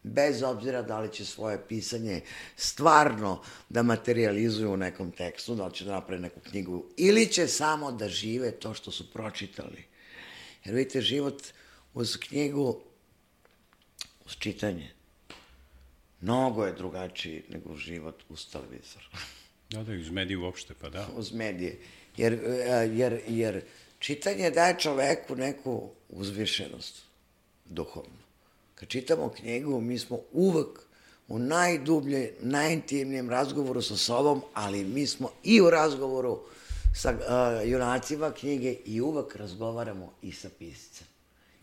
[0.04, 2.22] Bez obzira da li će svoje pisanje
[2.56, 7.48] stvarno da materializuju u nekom tekstu, da li će da naprave neku knjigu, ili će
[7.48, 9.84] samo da žive to što su pročitali.
[10.66, 11.44] Jer vidite, život
[11.94, 12.82] uz knjigu,
[14.40, 14.92] čitanje,
[16.22, 19.04] mnogo je drugačiji nego život uz televizor.
[19.70, 21.08] Da, da, uz medije uopšte, pa da.
[21.16, 21.80] Uz medije.
[22.18, 23.62] Jer, e, jer, jer
[24.00, 27.02] čitanje daje čoveku neku uzvišenost
[27.66, 28.24] duhovnu.
[28.76, 30.80] Kad čitamo knjigu, mi smo uvek
[31.28, 36.40] u najdubljem, najintimnijem razgovoru sa sobom, ali mi smo i u razgovoru
[36.96, 41.08] sa uh, junacima knjige i uvek razgovaramo i sa piscem.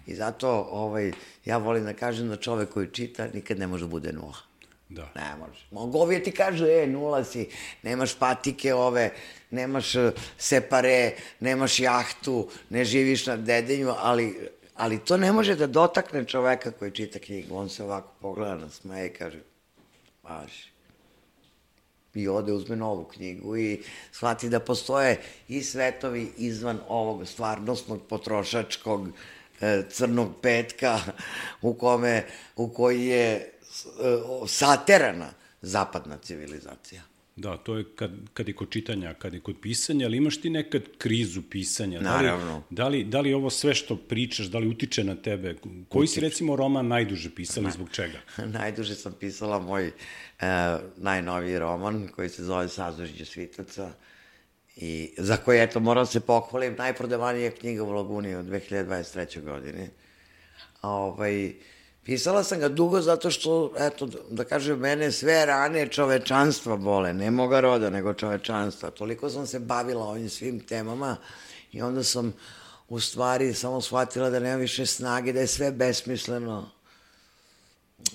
[0.06, 1.12] I zato ovaj,
[1.44, 4.50] ja volim da kažem da čovek koji čita nikad ne može da bude nula.
[4.90, 5.08] Da.
[5.14, 5.66] Ne može.
[5.70, 7.48] Mogovije ti kažu, e, nula si,
[7.82, 9.10] nemaš patike ove,
[9.50, 15.66] nemaš e, separe, nemaš jahtu, ne živiš na dedenju, ali, ali to ne može da
[15.66, 17.56] dotakne čoveka koji čita knjigu.
[17.56, 19.38] On se ovako pogleda na smeje i kaže,
[20.22, 20.70] važi.
[22.14, 23.82] I ode, uzme novu knjigu i
[24.12, 29.12] shvati da postoje i svetovi izvan ovog stvarnostnog, potrošačkog, e,
[29.90, 31.00] crnog petka
[31.62, 32.24] u kome,
[32.56, 33.48] u koji je e,
[34.46, 35.30] saterana
[35.62, 37.02] zapadna civilizacija.
[37.36, 40.50] Da, to je kad, kad je kod čitanja, kad je kod pisanja, ali imaš ti
[40.50, 42.00] nekad krizu pisanja?
[42.00, 42.62] Naravno.
[42.70, 45.56] Da li, da li, da li ovo sve što pričaš, da li utiče na tebe?
[45.88, 48.18] Koji si recimo roman najduže pisali, Pa zbog čega?
[48.58, 49.92] Najduže sam pisala moj e,
[50.96, 53.92] najnoviji roman koji se zove Sazvožđe svitaca
[54.80, 59.44] i za koji, eto, moram se pohvalim, najprodavanija knjiga u Laguni od 2023.
[59.44, 59.90] godine.
[60.80, 61.52] A, ovaj,
[62.04, 67.30] pisala sam ga dugo zato što, eto, da kažem, mene sve rane čovečanstva bole, ne
[67.30, 68.90] moga roda, nego čovečanstva.
[68.90, 71.16] Toliko sam se bavila ovim svim temama
[71.72, 72.32] i onda sam
[72.88, 76.70] u stvari samo shvatila da nema više snage, da je sve besmisleno,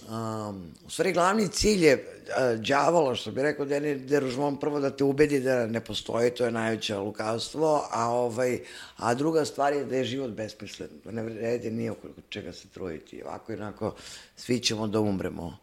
[0.09, 4.89] Um, u stvari, glavni cilj je uh, đavola, što bi rekao Deni Deružmon, prvo da
[4.89, 8.59] te ubedi da ne postoji, to je najveće lukavstvo, a, ovaj,
[8.97, 12.67] a druga stvar je da je život besmislen, da ne vredi nije oko čega se
[12.67, 13.23] trujiti.
[13.23, 13.95] Ovako i onako,
[14.35, 15.57] svi ćemo da umremo.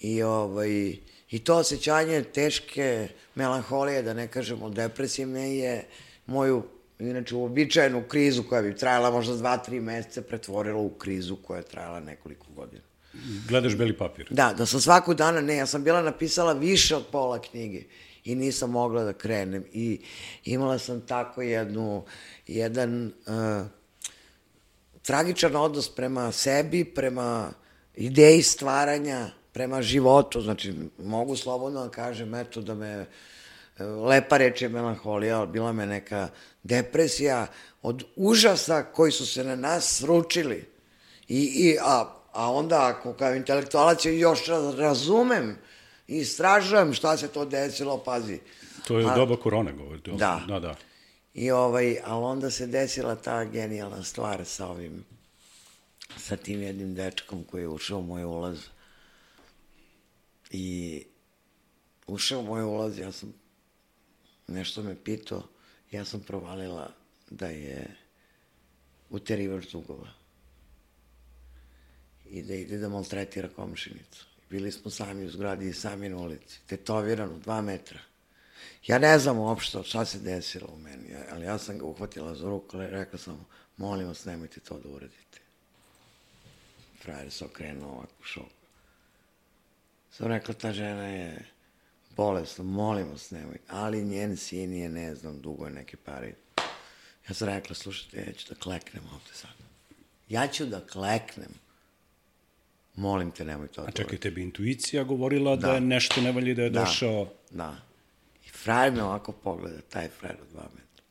[0.00, 0.96] I, ovaj,
[1.30, 5.84] I to osjećanje teške melanholije, da ne kažemo depresivne, je
[6.26, 6.62] moju
[6.98, 11.64] inače uobičajenu krizu koja bi trajala možda dva, tri meseca, pretvorila u krizu koja je
[11.64, 12.91] trajala nekoliko godina.
[13.48, 14.26] Gledaš beli papir.
[14.30, 17.82] Da, da sam svakog dana, ne, ja sam bila napisala više od pola knjige
[18.24, 20.00] i nisam mogla da krenem i
[20.44, 22.04] imala sam tako jednu,
[22.46, 23.66] jedan uh,
[25.02, 27.52] tragičan odnos prema sebi, prema
[27.94, 33.06] ideji stvaranja, prema životu, znači mogu slobodno da kažem, eto da me
[33.78, 36.28] e, lepa reč je melanholija, ali bila me neka
[36.62, 37.46] depresija
[37.82, 40.64] od užasa koji su se na nas sručili.
[41.28, 44.40] I, i, a, a onda ako kao intelektualac još
[44.78, 45.58] razumem
[46.08, 48.40] i istražujem šta se to desilo, pazi.
[48.86, 50.10] To je A- doba korone, govorite.
[50.10, 50.44] Da.
[50.48, 50.74] Da, da.
[51.34, 55.04] I ovaj, ali onda se desila ta genijalna stvar sa ovim,
[56.16, 58.58] sa tim jednim dečkom koji je ušao u moj ulaz.
[60.50, 61.04] I
[62.06, 63.34] ušao u moj ulaz, ja sam,
[64.46, 65.42] nešto me pitao,
[65.90, 66.90] ja sam provalila
[67.30, 67.96] da je
[69.10, 70.21] uterivač dugova.
[72.32, 74.26] I da ide da maltretira komšinicu.
[74.50, 78.00] Bili smo sami u zgradi i sami na ulici, tetovirano, dva metra.
[78.86, 82.48] Ja ne znam uopšte šta se desilo u meni, ali ja sam ga uhvatila za
[82.48, 83.44] ruku i rekla sam mu,
[83.76, 85.38] molim vas, nemojte to da uradite.
[87.02, 88.48] Frajer se okrenuo ovako u šoku.
[90.10, 91.46] Sam rekla, ta žena je
[92.16, 93.64] bolesna, molim vas, nemojte.
[93.68, 96.34] Ali njen sin je, ne znam, dugo je neke pare.
[97.28, 99.50] Ja sam rekla, slušajte, ja ću da kleknem ovde sad.
[100.28, 101.61] Ja ću da kleknem.
[102.96, 105.74] Molim te, nemoj to da A čekaj, tebi intuicija govorila da, Da.
[105.74, 107.28] je nešto ne valji da je došao...
[107.50, 107.76] Da.
[108.46, 111.04] I frajer me ovako pogleda, taj frajer od dva metra.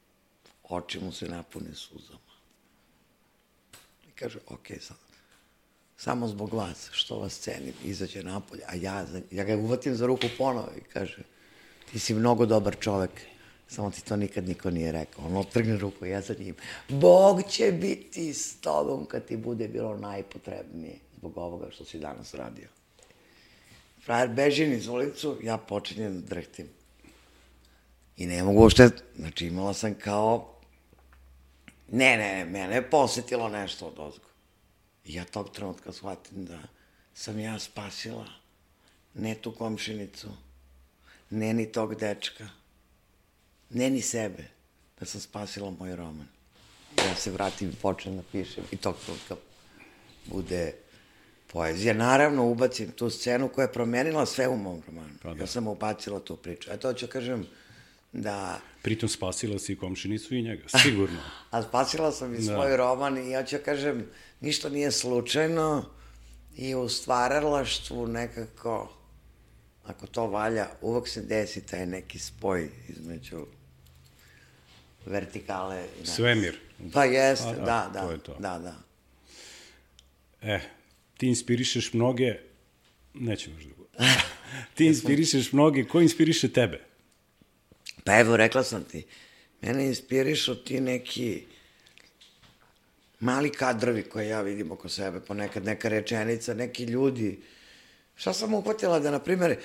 [0.69, 2.19] Oči mu se napune suzama.
[4.07, 4.97] I kaže, ok, sad,
[5.97, 10.27] samo zbog vas, što vas cenim, izađe napolje, a ja, ja ga uvatim za ruku
[10.37, 11.23] ponovo i kaže,
[11.91, 13.11] ti si mnogo dobar čovek,
[13.67, 15.25] samo ti to nikad niko nije rekao.
[15.25, 16.55] On otrgne ruku, ja za njim.
[16.89, 22.33] Bog će biti s tobom kad ti bude bilo najpotrebnije zbog ovoga što si danas
[22.33, 22.67] radio.
[24.05, 26.67] Frajer beži niz ulicu, ja počinjem da drhtim.
[28.17, 30.59] I ne mogu uopšte, znači imala sam kao,
[31.91, 34.25] ne, ne, ne, mene je posetilo nešto od ozgo.
[35.05, 36.59] I ja tog trenutka shvatim da
[37.13, 38.25] sam ja spasila
[39.13, 40.29] ne tu komšinicu,
[41.29, 42.49] ne ni tog dečka,
[43.69, 44.43] ne ni sebe,
[44.99, 46.27] da sam spasila moj roman.
[46.97, 49.35] Ja se vratim i počnem da pišem i tog trenutka
[50.25, 50.73] bude
[51.51, 51.93] poezija.
[51.93, 55.13] Naravno, ubacim tu scenu koja je promenila sve u mom romanu.
[55.23, 55.41] Pa da.
[55.43, 56.69] Ja sam ubacila tu priču.
[56.71, 57.45] Eto, ću kažem
[58.13, 58.59] da...
[58.81, 61.19] Pritom spasila si i komšinicu i njega, sigurno.
[61.51, 62.43] A spasila sam i Da.
[62.43, 64.05] svoj roman i ja ću kažem,
[64.41, 65.85] ništa nije slučajno
[66.55, 68.93] i u stvaralaštvu nekako,
[69.85, 73.45] ako to valja, uvek se desi taj neki spoj između
[75.05, 76.05] vertikale i.
[76.05, 76.59] Svemir.
[76.93, 78.35] Pa jeste, Pa da, da, da, to je to.
[78.39, 78.75] da, da.
[80.41, 80.59] E,
[81.21, 82.33] ti inspirišeš mnoge
[83.13, 83.85] Nećemo još dugo.
[84.75, 86.81] ti inspirišeš mnoge, ko inspiriše tebe?
[88.03, 89.05] Pa evo, rekla sam ti,
[89.61, 91.43] mene inspirišu ti neki
[93.19, 97.39] mali kadrovi koje ja vidim oko sebe, ponekad neka rečenica, neki ljudi.
[98.15, 99.57] Šta sam uhvatila da, na primjer, e,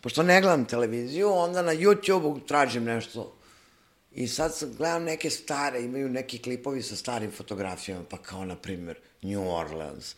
[0.00, 3.36] pošto ne gledam televiziju, onda na YouTube-u tražim nešto
[4.14, 8.56] I sad sam, gledam neke stare, imaju neki klipovi sa starim fotografijama, pa kao, na
[8.56, 10.14] primjer, New Orleans,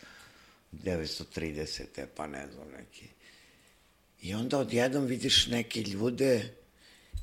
[0.83, 2.05] 930.
[2.15, 3.05] pa ne znam, neki.
[4.21, 6.53] I onda odjednom vidiš neke ljude,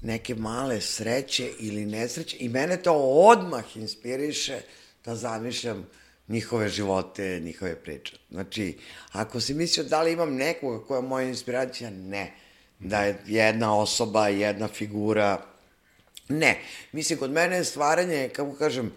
[0.03, 4.61] neke male sreće ili nesreće i mene to odmah inspiriše
[5.05, 5.87] da zamišljam
[6.29, 8.17] njihove živote, njihove priče.
[8.31, 8.79] Znači,
[9.13, 12.33] ako si mislio da li imam nekoga koja je moja inspiracija, ne.
[12.79, 15.55] Da je jedna osoba, jedna figura,
[16.29, 16.59] Ne.
[16.93, 18.93] Mislim, kod mene je stvaranje, kako kažem,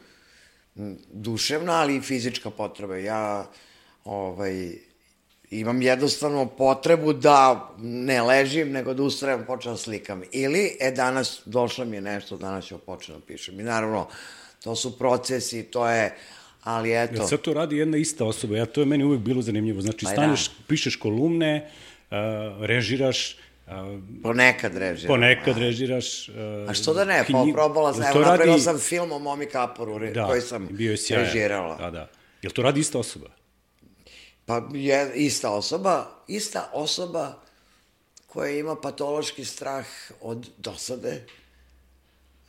[1.11, 2.97] duševna, ali i fizička potreba.
[2.97, 3.51] Ja
[4.07, 4.71] ovaj,
[5.49, 10.21] imam jednostavno potrebu da ne ležim, nego da ustrajem, počnem da slikam.
[10.31, 13.59] Ili, e, danas došlo mi je nešto, danas ću početi da pišem.
[13.59, 14.07] I naravno,
[14.63, 16.15] to su procesi, to je,
[16.63, 17.27] ali eto...
[17.27, 19.81] Sad to radi jedna ista osoba, ja, to je meni uvek bilo zanimljivo.
[19.81, 20.53] Znači, pa staneš, da.
[20.67, 21.69] pišeš kolumne,
[22.11, 22.17] uh,
[22.65, 23.37] režiraš,
[24.23, 25.07] Ponekad režiraš.
[25.07, 26.29] Ponekad režiraš.
[26.29, 26.35] Uh,
[26.69, 27.35] A što da ne, knjig...
[27.35, 28.61] pa probala sam, evo, napravila radi...
[28.61, 31.75] sam film o Momi Kaporu, da, koji sam bio je režirala.
[31.77, 32.09] Da, da.
[32.41, 33.27] Jel to radi ista osoba?
[34.47, 37.33] Pa je ista osoba, ista osoba
[38.27, 39.85] koja ima patološki strah
[40.21, 41.25] od dosade,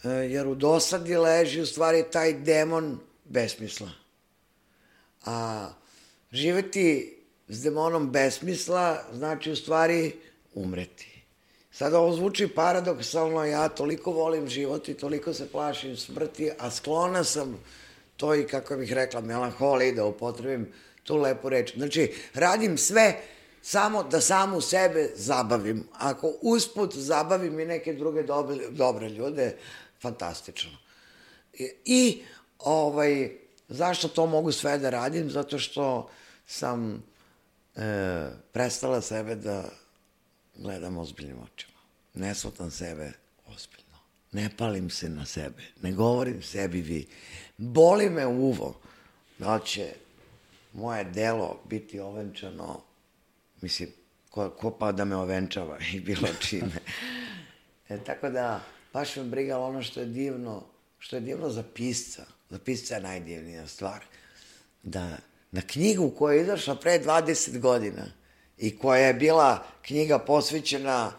[0.05, 3.91] e, jer u dosadi leži u stvari taj demon besmisla.
[5.25, 5.69] A
[6.33, 7.19] živeti
[7.49, 10.13] s demonom besmisla znači u stvari
[10.55, 11.23] umreti.
[11.73, 17.25] Sada ovo zvuči paradoksalno, ja toliko volim život i toliko se plašim smrti, a sklona
[17.25, 17.59] sam
[18.17, 20.73] to i, kako bih rekla, melanholiji, da upotrebim
[21.09, 21.73] tu lepu reč.
[21.77, 23.21] Znači, radim sve
[23.63, 25.89] samo da samu sebe zabavim.
[25.93, 29.57] Ako usput zabavim i neke druge dobre, dobre ljude,
[30.03, 30.79] fantastično.
[31.53, 32.23] I, i
[32.59, 33.31] ovaj,
[33.69, 35.31] zašto to mogu sve da radim?
[35.31, 36.11] Zato što
[36.47, 37.03] sam
[37.77, 37.81] e,
[38.53, 39.65] prestala sebe da
[40.57, 41.79] gledam ozbiljnim očima.
[42.15, 43.13] Ne svatam sebe
[43.47, 43.99] ozbiljno.
[44.33, 45.63] Ne palim se na sebe.
[45.83, 47.07] Ne govorim sebi vi.
[47.57, 48.81] Boli me uvo
[49.39, 49.95] da će
[50.73, 52.81] moje delo biti ovenčano,
[53.61, 53.93] mislim,
[54.31, 56.81] ko, ko pa da me ovenčava i bilo čime.
[57.89, 58.61] E, tako da,
[58.93, 60.65] baš me briga ono što je divno,
[60.99, 62.25] što je divno za pisca.
[62.51, 64.05] Za pisca je najdivnija stvar.
[64.83, 65.17] Da
[65.51, 68.05] na knjigu koja je izašla pre 20 godina,
[68.59, 71.13] i koja je bila knjiga posvećena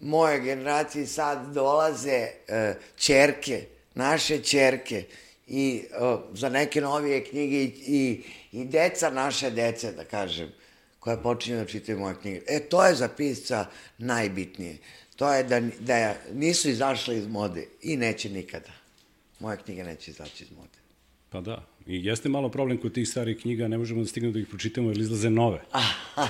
[0.00, 5.04] moje generaciji, sad dolaze e, čerke, naše čerke
[5.46, 8.22] i e, za neke novije knjige i, i,
[8.52, 10.52] i deca naše dece, da kažem,
[10.98, 12.40] koja počinju da čitaju moje knjige.
[12.48, 13.66] E, to je za pisca
[13.98, 14.78] najbitnije.
[15.16, 18.72] To je da, da nisu izašle iz mode i neće nikada.
[19.40, 20.78] Moja knjiga neće izaći iz mode.
[21.30, 24.38] Pa da, i jeste malo problem kod tih starih knjiga, ne možemo da stignemo da
[24.38, 25.62] ih pročitamo jer izlaze nove.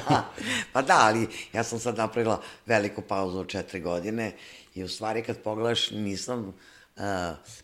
[0.73, 4.33] pa da, ali ja sam sad napravila veliku pauzu od četiri godine
[4.75, 6.55] i u stvari kad pogledaš nisam, uh,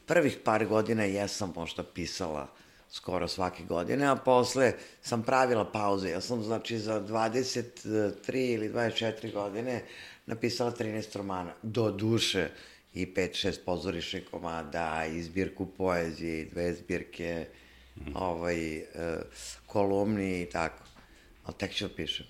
[0.06, 2.48] prvih par godina jesam možda pisala
[2.90, 4.72] skoro svake godine, a posle
[5.02, 6.10] sam pravila pauze.
[6.10, 9.82] Ja sam znači za 23 ili 24 godine
[10.26, 11.54] napisala 13 romana.
[11.62, 12.48] Do duše
[12.94, 17.46] i 5-6 pozorišnih komada, i zbirku poezije, i dve zbirke
[17.96, 18.10] mm.
[18.14, 18.84] ovaj, uh,
[19.66, 20.84] kolumni i tako.
[21.44, 22.26] Ali tek ću da pišem.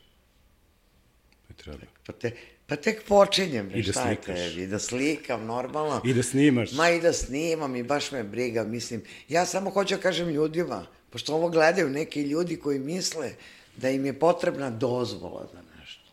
[1.49, 1.79] Pa treba.
[2.07, 2.37] Pa, te,
[2.73, 3.71] pa tek počinjem.
[3.75, 4.57] I da slikaš.
[4.57, 6.01] I da slikam, normalno.
[6.05, 6.73] I da snimaš.
[6.73, 9.03] Ma i da snimam i baš me briga, mislim.
[9.29, 13.33] Ja samo hoću da kažem ljudima, pošto ovo gledaju neki ljudi koji misle
[13.77, 16.11] da im je potrebna dozvola za nešto.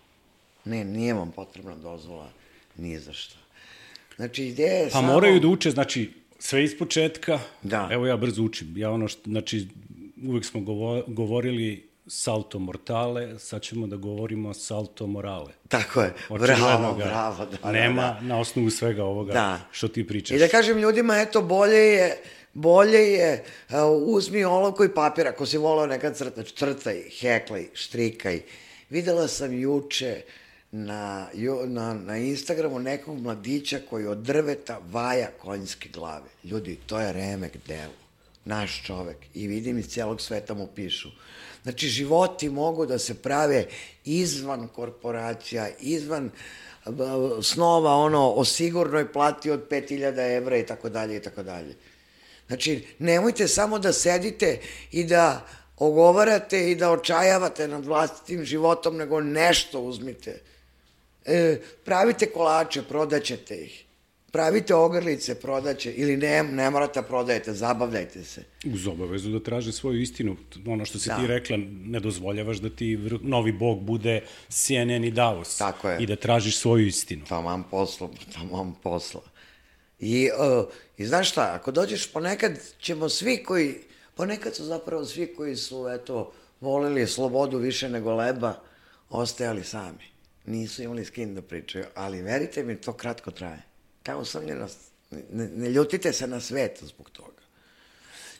[0.66, 2.30] Ne, nije vam potrebna dozvola
[2.78, 3.36] nije za što.
[4.16, 5.08] Znači, ideja je pa samo...
[5.08, 7.40] Pa moraju da uče, znači, sve iz početka.
[7.64, 7.90] Da.
[7.92, 8.78] Evo ja brzo učim.
[8.78, 9.68] Ja ono što, znači,
[10.28, 10.62] uvek smo
[11.08, 15.54] govorili salto mortale, sad ćemo da govorimo salto morale.
[15.68, 17.46] Tako je, bravo, bravo.
[17.46, 18.28] Da, da nema da, da.
[18.28, 19.60] na osnovu svega ovoga da.
[19.72, 20.36] što ti pričaš.
[20.36, 22.18] I da kažem ljudima, eto, bolje je,
[22.54, 28.42] bolje je, uh, uzmi olovku i papir, ako si volao nekad crtač, crtaj, heklaj, štrikaj.
[28.90, 30.34] Videla sam juče uh,
[30.72, 31.28] na,
[31.66, 36.30] na, na Instagramu nekog mladića koji od drveta vaja konjske glave.
[36.44, 37.94] Ljudi, to je remek delo.
[38.46, 39.18] Naš čovek.
[39.34, 41.10] I vidim iz celog sveta mu pišu.
[41.64, 43.66] Znači, životi mogu da se prave
[44.06, 46.32] izvan korporacija, izvan
[47.42, 51.76] snova ono o sigurnoj plati od 5000 evra i tako dalje i tako dalje.
[52.48, 54.60] Znači, nemojte samo da sedite
[54.92, 55.46] i da
[55.78, 60.42] ogovarate i da očajavate nad vlastitim životom, nego nešto uzmite.
[61.26, 63.86] E, pravite kolače, prodaćete ih.
[64.32, 68.44] Pravite ogrlice, prodaće, ili ne, ne morate da prodajete, zabavljajte se.
[68.74, 70.38] Uz obavezu da traže svoju istinu.
[70.68, 71.18] Ono što si Da.
[71.18, 75.58] ti rekla, ne dozvoljavaš da ti novi bog bude CNN i Davos.
[75.58, 76.04] Tako je.
[76.04, 77.26] I da tražiš svoju istinu.
[77.26, 79.22] Taman posla, taman posla.
[80.00, 80.66] I, uh,
[80.98, 83.76] I znaš šta, ako dođeš, ponekad ćemo svi koji,
[84.16, 88.54] ponekad su zapravo svi koji su, eto, volili slobodu više nego leba,
[89.10, 90.04] ostajali sami.
[90.46, 93.69] Nisu imali s kim da pričaju, ali verite mi, to kratko traje.
[94.04, 94.78] Ta usamljenost,
[95.12, 97.42] ne, ne ljutite se na svet zbog toga.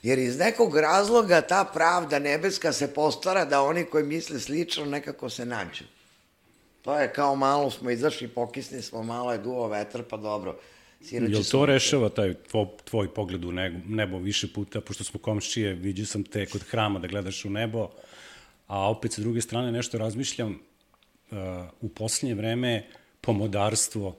[0.02, 5.30] Jer iz nekog razloga ta pravda nebeska se postara da oni koji misle slično nekako
[5.30, 5.84] se nađu.
[6.82, 10.60] To je kao malo smo izašli, pokisni smo, malo je duo vetar, pa dobro.
[11.00, 15.20] Sinoć Jel to rešava taj tvoj, tvoj pogled u nebo, nebo više puta, pošto smo
[15.20, 17.88] komšije, vidio sam te kod hrama da gledaš u nebo,
[18.66, 20.50] a opet sa druge strane nešto razmišljam,
[21.30, 21.38] uh,
[21.80, 22.86] u posljednje vreme
[23.20, 24.16] pomodarstvo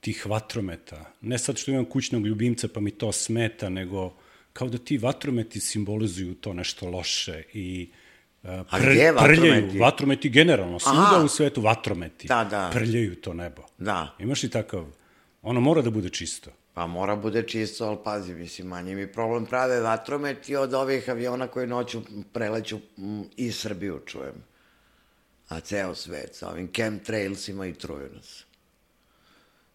[0.00, 4.14] tih vatrometa, ne sad što imam kućnog ljubimca pa mi to smeta, nego
[4.52, 7.90] kao da ti vatrometi simbolizuju to nešto loše i
[8.42, 9.78] uh, A gde prljaju, vatrometi?
[9.78, 12.70] vatrometi generalno, svuda u svetu vatrometi, Da, da.
[12.72, 13.62] prljaju to nebo.
[13.78, 14.14] Da.
[14.18, 14.86] Imaš li takav,
[15.42, 16.50] ono mora da bude čisto.
[16.74, 21.46] Pa mora bude čisto, ali pazi, mislim, manje mi problem prave vatrometi od ovih aviona
[21.46, 24.34] koji noću preleću mm, i Srbiju, čujem.
[25.48, 28.44] A ceo svet sa ovim chemtrailsima i truju nas.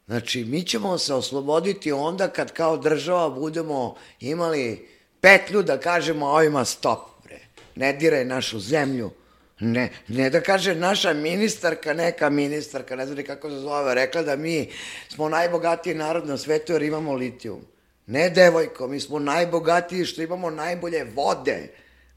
[0.10, 4.88] Znači, mi ćemo se osloboditi onda kad kao država budemo imali
[5.22, 7.40] petlju da kažemo ovima stop, bre.
[7.76, 9.12] Ne diraj našu zemlju.
[9.60, 14.36] Ne, ne da kaže naša ministarka, neka ministarka, ne znam kako se zove, rekla da
[14.36, 14.70] mi
[15.10, 17.62] smo najbogatiji narod na svetu jer imamo litijum.
[18.08, 21.68] Ne, devojko, mi smo najbogatiji što imamo najbolje vode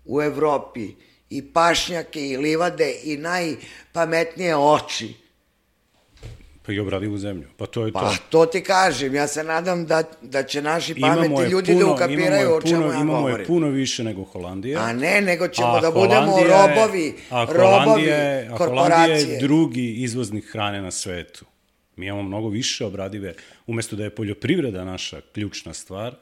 [0.04, 0.94] u Evropi
[1.30, 5.21] i pašnjake i livade i najpametnije oči.
[6.62, 7.48] Pa i obradivu zemlju.
[7.56, 8.16] Pa to je Pa to.
[8.30, 11.92] to ti kažem, ja se nadam da, da će naši Imamo pametni ljudi puno, da
[11.92, 13.38] ukapiraju imamo je o čemu puno, ja imamo govorim.
[13.38, 14.80] je puno više nego Holandija.
[14.80, 19.38] A ne, nego ćemo A da budemo robovi, a robovi je- a Holandija je korporacije.
[19.38, 21.44] drugi izvoznik hrane na svetu.
[21.96, 23.34] Mi imamo mnogo više obradive.
[23.66, 26.14] Umesto da je poljoprivreda naša ključna stvar,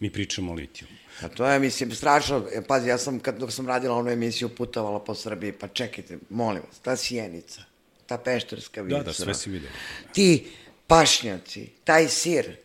[0.00, 0.88] mi pričamo o litiju.
[1.22, 2.44] A to je, mislim, strašno.
[2.52, 6.18] E, Pazi, ja sam, kad dok sam radila onu emisiju, putovala po Srbiji, pa čekajte,
[6.30, 7.62] molim vas, ta sjenica,
[8.06, 9.02] ta pešterska Da, vica.
[9.02, 9.68] da, sve si vidio.
[10.12, 10.46] Ti
[10.86, 12.56] pašnjaci, taj sir,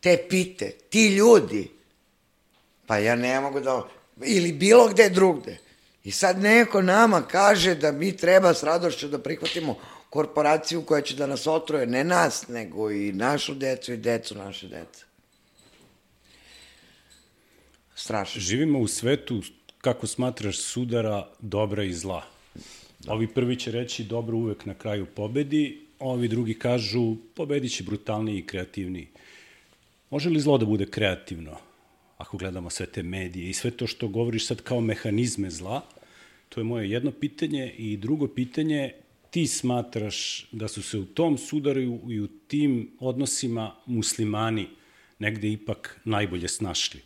[0.00, 1.70] te pite, ti ljudi,
[2.86, 3.88] pa ja ne mogu da,
[4.24, 5.58] ili bilo gde drugde.
[6.04, 9.78] I sad neko nama kaže da mi treba s radošću da prihvatimo
[10.10, 14.68] korporaciju koja će da nas otroje, ne nas, nego i našu decu i decu naše
[14.68, 15.04] dece.
[17.94, 18.40] Strašno.
[18.40, 19.42] Živimo u svetu,
[19.80, 22.22] kako smatraš, sudara dobra i zla.
[23.06, 28.38] Ovi prvi će reći dobro uvek na kraju pobedi, ovi drugi kažu pobedit će brutalniji
[28.38, 29.08] i kreativniji.
[30.10, 31.56] Može li zlo da bude kreativno?
[32.18, 35.82] Ako gledamo sve te medije i sve to što govoriš sad kao mehanizme zla,
[36.48, 37.74] to je moje jedno pitanje.
[37.78, 38.92] I drugo pitanje,
[39.30, 44.66] ti smatraš da su se u tom sudaru i u tim odnosima muslimani
[45.18, 47.00] negde ipak najbolje snašli?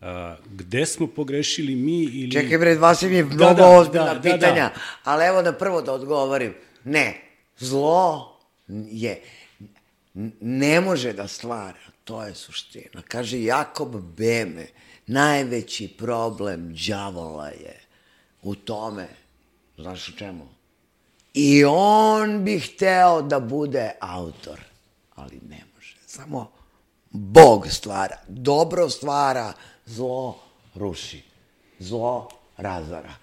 [0.00, 2.32] A, gde smo pogrešili mi ili...
[2.32, 4.80] Čekaj bre, dva si mi mnogo da, da, ozbiljna da, da, pitanja, da.
[5.04, 6.54] ali evo da prvo da odgovorim.
[6.84, 7.20] Ne,
[7.58, 8.36] zlo
[8.90, 9.22] je,
[10.40, 13.02] ne može da stvara, to je suština.
[13.08, 14.66] Kaže Jakob Beme,
[15.06, 17.80] najveći problem đavola je
[18.42, 19.08] u tome,
[19.76, 20.48] znaš u čemu?
[21.34, 24.60] I on bi hteo da bude autor,
[25.14, 25.96] ali ne može.
[26.06, 26.50] Samo
[27.10, 29.52] Bog stvara, dobro stvara,
[29.88, 30.38] zlo
[30.74, 31.22] ruši,
[31.78, 33.14] zlo razara.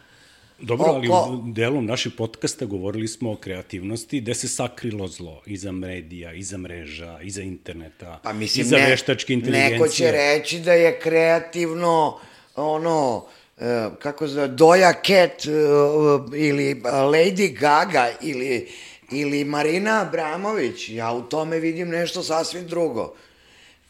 [0.59, 5.41] Dobro, ali Oko- u delom našeg podcasta govorili smo o kreativnosti, gde se sakrilo zlo
[5.45, 9.71] iza medija, iza mreža, iza interneta, Pa mislim, iza ne, veštačke inteligencije.
[9.71, 12.17] neko će reći da je kreativno,
[12.55, 13.25] ono,
[13.57, 13.63] e,
[13.99, 15.49] kako zove, Doja Cat e,
[16.37, 18.67] ili Lady Gaga ili,
[19.11, 20.89] ili Marina Abramović.
[20.89, 23.13] Ja u tome vidim nešto sasvim drugo.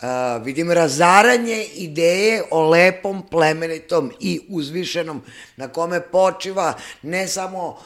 [0.01, 5.21] A, vidim razaranje ideje o lepom, plemenitom i uzvišenom,
[5.57, 7.77] na kome počiva ne samo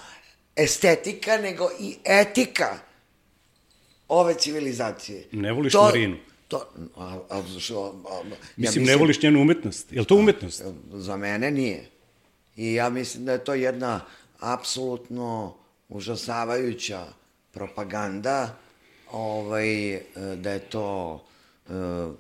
[0.56, 2.78] estetika, nego i etika
[4.08, 5.28] ove civilizacije.
[5.32, 6.18] Ne voliš to, Marinu?
[6.48, 9.92] To, a, a, što, a, ja Mislim, ne voliš njenu umetnost.
[9.92, 10.64] Je li to umetnost?
[10.94, 11.90] Za mene nije.
[12.56, 14.02] I ja mislim da je to jedna
[14.40, 15.56] apsolutno
[15.90, 17.06] užasavajuća
[17.52, 18.58] propaganda,
[19.12, 20.02] ovaj, e,
[20.36, 21.29] da je to, e,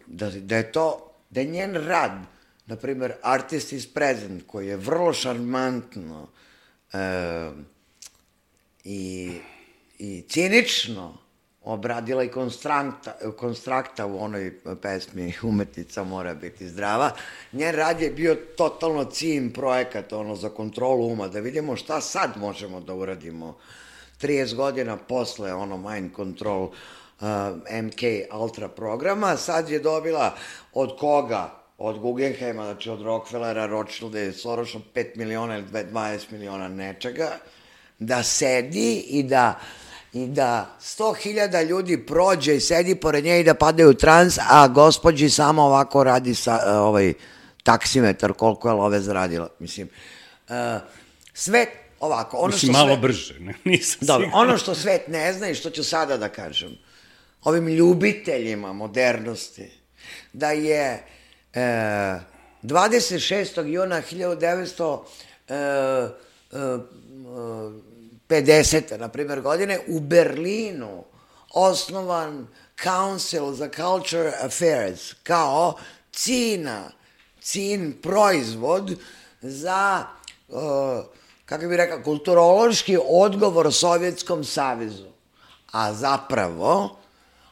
[0.08, 2.12] da, da je to, da je njen rad
[2.66, 6.28] na primer, Artist is Present, koji je vrlo šarmantno
[6.93, 7.52] e,
[8.84, 9.32] i,
[10.00, 11.18] i cinično
[11.64, 17.12] obradila i konstrakta, konstrakta u onoj pesmi Umetnica mora biti zdrava.
[17.52, 22.38] Njen rad je bio totalno cim projekat ono, za kontrolu uma, da vidimo šta sad
[22.38, 23.58] možemo da uradimo
[24.22, 26.74] 30 godina posle ono mind control uh,
[27.84, 28.02] MK
[28.34, 30.36] Ultra programa, sad je dobila
[30.74, 31.60] od koga?
[31.78, 37.30] Od Guggenheima, znači od Rockefellera, Rothschilda i Soroša 5 miliona ili 20 miliona nečega,
[38.00, 39.60] da sedi i da
[40.14, 44.68] i da 100.000 ljudi prođe i sedi pored nje i da padaju u trans, a
[44.68, 47.14] gospođi samo ovako radi sa, uh, ovaj
[47.64, 49.50] taksimetar koliko je love zaradila.
[49.60, 49.90] Mislim,
[50.50, 50.56] uh,
[51.34, 51.66] sve
[52.00, 52.38] ovako.
[52.38, 54.50] Ono Mislim, što malo sve, brže, ne, nisam Dobro, siguran.
[54.50, 56.78] ono što svet ne zna i što ću sada da kažem,
[57.44, 59.72] ovim ljubiteljima modernosti,
[60.34, 61.04] da je
[61.54, 61.60] e,
[62.64, 63.66] 26.
[63.66, 65.00] juna 1900
[65.48, 66.78] e, e,
[68.30, 68.98] 50.
[68.98, 71.04] na primjer godine u Berlinu
[71.54, 72.48] osnovan
[72.84, 75.74] Council za Culture Affairs kao
[76.12, 76.92] cina,
[77.42, 79.00] cin proizvod
[79.42, 80.06] za
[80.48, 80.60] uh,
[81.46, 85.08] kako bih rekao, kulturološki odgovor Sovjetskom savezu.
[85.72, 86.99] A zapravo,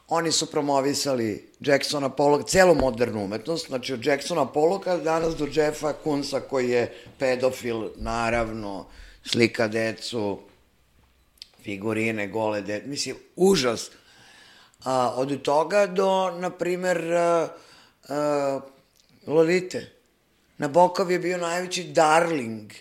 [0.08, 5.94] oni su promovisali Jacksona Pollocka, celu modernu umetnost, znači od Jacksona Pollocka danas do Jeffa
[5.94, 8.86] Kunsa koji je pedofil, naravno,
[9.26, 10.40] slika decu,
[11.64, 12.84] figurine, gole de...
[12.86, 13.92] Mislim, užas.
[14.84, 17.02] A, od toga do, na primer,
[19.28, 19.92] Lolite.
[20.58, 22.72] Nabokov je bio najveći darling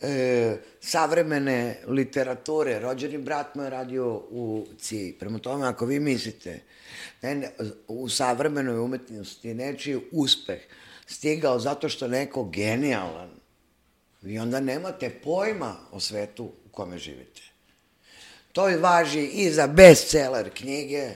[0.00, 2.78] e, savremene literature.
[2.78, 5.16] Rođeni brat mu je radio u CI.
[5.20, 6.60] Prema tome, ako vi mislite
[7.22, 7.28] da
[7.88, 10.60] u savremenoj umetnosti nečiji uspeh
[11.06, 13.30] stigao zato što neko genijalan,
[14.22, 17.42] vi onda nemate pojma o svetu u kome živite.
[18.52, 21.10] To važi i za bestseller knjige,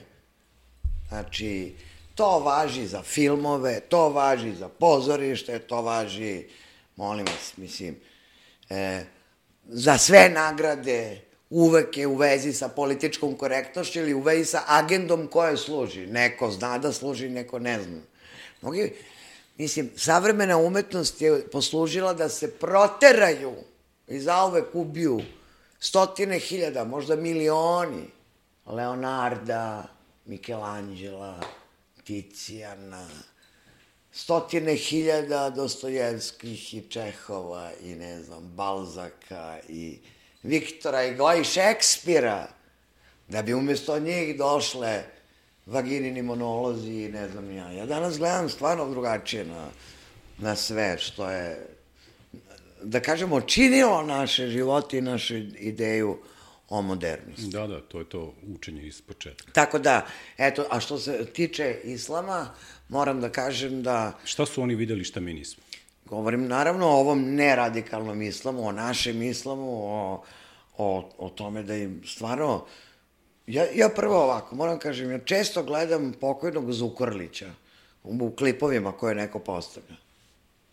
[1.09, 1.75] znači,
[2.14, 6.45] to važi za filmove, to važi za pozorište, to važi,
[6.97, 7.97] molim vas, mislim,
[8.71, 9.05] e,
[9.69, 15.27] za sve nagrade, uvek je u vezi sa političkom korektnošću ili u vezi sa agendom
[15.27, 16.07] koje služi.
[16.07, 18.01] Neko zna da služi, neko ne zna.
[18.62, 18.93] Mnogi,
[19.59, 23.55] mislim, savremena umetnost je poslužila da se proteraju
[24.09, 25.21] i zauvek ubiju
[25.81, 28.11] stotine hiljada, možda milioni
[28.66, 29.87] Leonarda,
[30.25, 31.41] Michelangela,
[32.05, 33.07] Ticijana,
[34.19, 39.99] stotine hiljada Dostojevskih i Čehova i ne znam, Balzaka i
[40.43, 42.49] Viktora i Goja i Šekspira,
[43.29, 45.03] da bi umesto njih došle
[45.66, 47.71] vaginini monolozi i ne znam ja.
[47.73, 49.69] Ja danas gledam stvarno drugačije na,
[50.39, 51.66] na sve što je,
[52.83, 56.19] da kažemo, činilo naše živote i našu ideju
[56.69, 57.47] o modernosti.
[57.47, 59.53] Da, da, to je to učenje iz početka.
[59.53, 60.07] Tako da,
[60.39, 62.55] eto, a što se tiče islama,
[62.89, 65.62] moram da kažem da Šta su oni videli šta mi nismo?
[66.09, 70.23] govorim naravno o ovom neradikalnom islamu, o našem islamu, o,
[70.79, 72.64] o, o tome da im stvarno...
[73.47, 77.51] Ja, ja prvo ovako, moram kažem, ja često gledam pokojnog Zukorlića
[78.05, 79.97] u, u klipovima koje neko postavlja.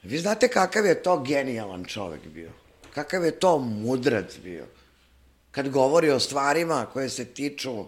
[0.03, 2.51] Vi znate kakav je to genijalan čovek bio?
[2.93, 4.65] Kakav je to mudrac bio?
[5.55, 7.85] Kad govori o stvarima koje se tiču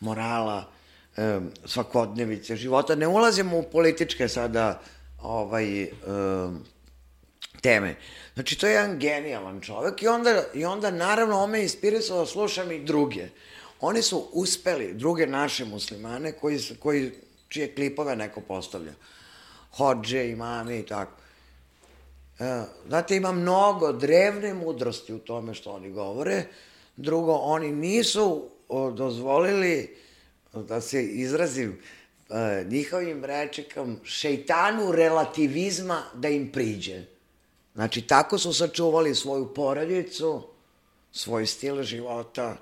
[0.00, 0.64] morala,
[1.64, 4.80] svakodnevice, života, ne ulazimo u političke sada
[5.22, 5.88] ovaj,
[7.60, 7.96] teme.
[8.34, 12.26] Znači, to je jedan genijalan čovek i onda, i onda naravno, on me inspirisao da
[12.26, 13.28] slušam i druge.
[13.80, 17.12] Oni su uspeli, druge naše muslimane, koji, koji,
[17.48, 18.92] čije klipove neko postavlja.
[19.76, 21.12] Hođe, imame i tako.
[22.38, 26.44] E, Znate, ima mnogo drevne mudrosti u tome što oni govore.
[26.96, 28.48] Drugo, oni nisu
[28.94, 29.96] dozvolili
[30.54, 31.78] da se izrazim
[32.30, 37.04] e, njihovim rečekom šeitanu relativizma da im priđe.
[37.74, 40.42] Znači, tako su sačuvali svoju porodicu,
[41.12, 42.56] svoj stil života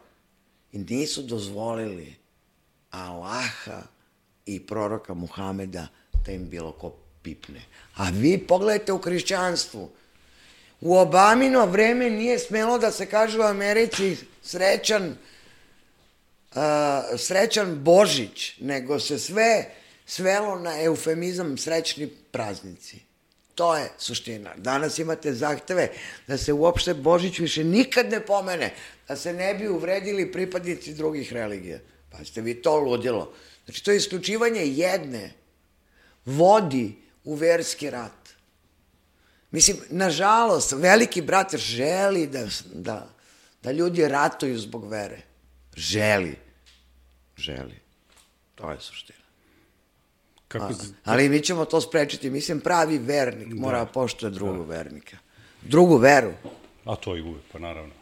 [0.72, 2.14] i nisu dozvolili
[2.90, 3.82] Allaha
[4.46, 5.86] i proroka Muhameda
[6.26, 7.62] da im bilo ko pipne.
[7.94, 9.90] A vi pogledajte u hrišćanstvu.
[10.84, 15.16] U Obamino vreme nije smelo da se kaže u Americi srećan
[16.54, 16.62] uh,
[17.18, 19.70] srećan Božić, nego se sve
[20.06, 22.98] svelo na eufemizam srećni praznici.
[23.54, 24.50] To je suština.
[24.56, 25.88] Danas imate zahteve
[26.26, 28.74] da se uopšte Božić više nikad ne pomene,
[29.08, 31.78] da se ne bi uvredili pripadnici drugih religija.
[32.10, 33.32] Pa ste vi to ludilo.
[33.64, 35.32] Znači, to je isključivanje jedne
[36.24, 36.94] vodi
[37.24, 38.23] u verski rat.
[39.54, 43.08] Mislim, nažalost, veliki brat želi da, da,
[43.62, 45.22] da ljudi ratuju zbog vere.
[45.76, 46.36] Želi.
[47.36, 47.80] Želi.
[48.54, 49.18] To je suština.
[50.48, 52.30] Kako, A, ali mi ćemo to sprečiti.
[52.30, 55.16] Mislim, pravi vernik mora da poštuje drugog vernika.
[55.62, 56.32] Drugu veru.
[56.84, 57.94] a to i uvek, pa naravno.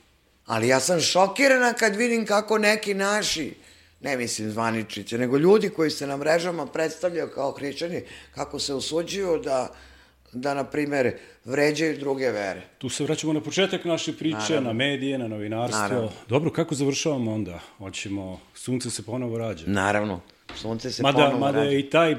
[0.47, 3.55] Ali ja sam šokirana kad vidim kako neki naši,
[4.01, 8.05] ne mislim zvaničice, nego ljudi koji se na mrežama predstavljaju kao hrišćani,
[8.35, 9.75] kako se usuđuju da,
[10.33, 11.13] da na primer,
[11.45, 12.63] vređaju druge vere.
[12.79, 14.61] Tu se vraćamo na početak naše priče, Naravno.
[14.63, 15.81] na medije, na novinarstvo.
[15.81, 16.11] Naravno.
[16.29, 17.61] Dobro, kako završavamo onda?
[17.79, 19.65] Hoćemo, sunce se ponovo rađa.
[19.67, 20.21] Naravno,
[20.55, 21.71] sunce se Mada, ponovo mada rađa.
[21.71, 22.17] je i taj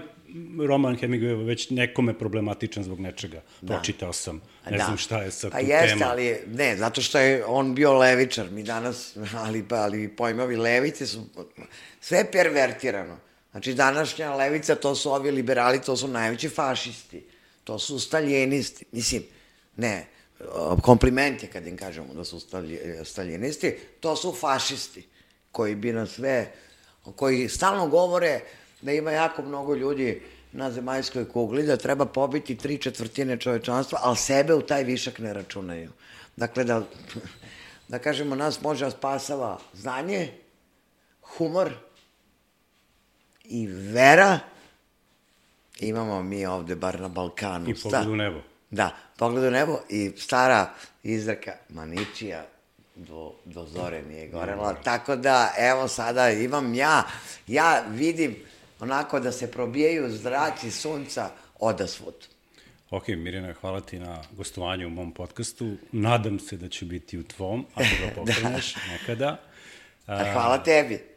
[0.60, 3.42] roman Hemingway već nekome problematičan zbog nečega.
[3.62, 3.74] Da.
[3.74, 4.42] Pročitao sam.
[4.70, 4.84] Ne Da.
[4.84, 6.06] znam šta je sad pa tu jeste, tema.
[6.06, 8.52] ali ne, zato što je on bio levičar.
[8.52, 11.24] Mi danas, ali, pa, ali pojmovi levice su
[12.00, 13.18] sve pervertirano.
[13.52, 17.24] Znači, današnja levica, to su ovi liberali, to su najveći fašisti.
[17.64, 18.86] To su staljenisti.
[18.92, 19.24] Mislim,
[19.76, 20.08] ne,
[20.82, 22.40] kompliment je kad im kažemo da su
[23.04, 25.08] staljenisti, to su fašisti
[25.52, 26.52] koji bi nas sve,
[27.16, 28.40] koji stalno govore
[28.82, 30.22] da ima jako mnogo ljudi
[30.52, 35.34] na zemaljskoj kugli, da treba pobiti tri četvrtine čovečanstva, ali sebe u taj višak ne
[35.34, 35.92] računaju.
[36.36, 36.84] Dakle, da,
[37.88, 40.32] da kažemo, nas može spasava znanje,
[41.22, 41.74] humor
[43.44, 44.40] i vera,
[45.80, 47.70] imamo mi ovde, bar na Balkanu.
[47.70, 48.40] I pogled u nebo.
[48.70, 50.74] Da, pogled u nebo i stara
[51.04, 52.46] izreka Maničija
[52.96, 57.04] do, do zore nije gorela, tako da evo sada imam ja,
[57.48, 58.36] ja vidim
[58.80, 61.30] onako da se probijaju zraci sunca
[61.60, 62.16] odasvud.
[62.90, 65.76] Ok, Mirjana, hvala ti na gostovanju u mom podcastu.
[65.92, 69.38] Nadam se da će biti u tvom, ako ga pokreneš nekada.
[70.06, 71.13] A hvala tebi.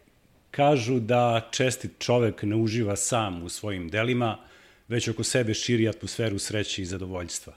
[0.56, 4.38] Kažu da čestit čovek ne uživa sam u svojim delima,
[4.88, 7.52] već oko sebe širi atmosferu sreće i zadovoljstva.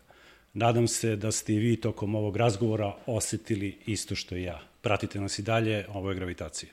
[0.54, 4.60] Nadam se da ste i vi tokom ovog razgovora osetili isto što i ja.
[4.82, 6.72] Pratite nas i dalje, ovo je Gravitacija.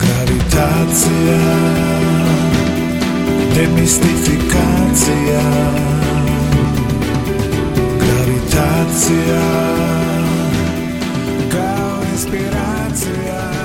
[0.00, 1.38] Gravitacija
[3.54, 5.42] Demistifikacija
[7.98, 9.42] Gravitacija
[11.52, 13.55] Kao inspiracija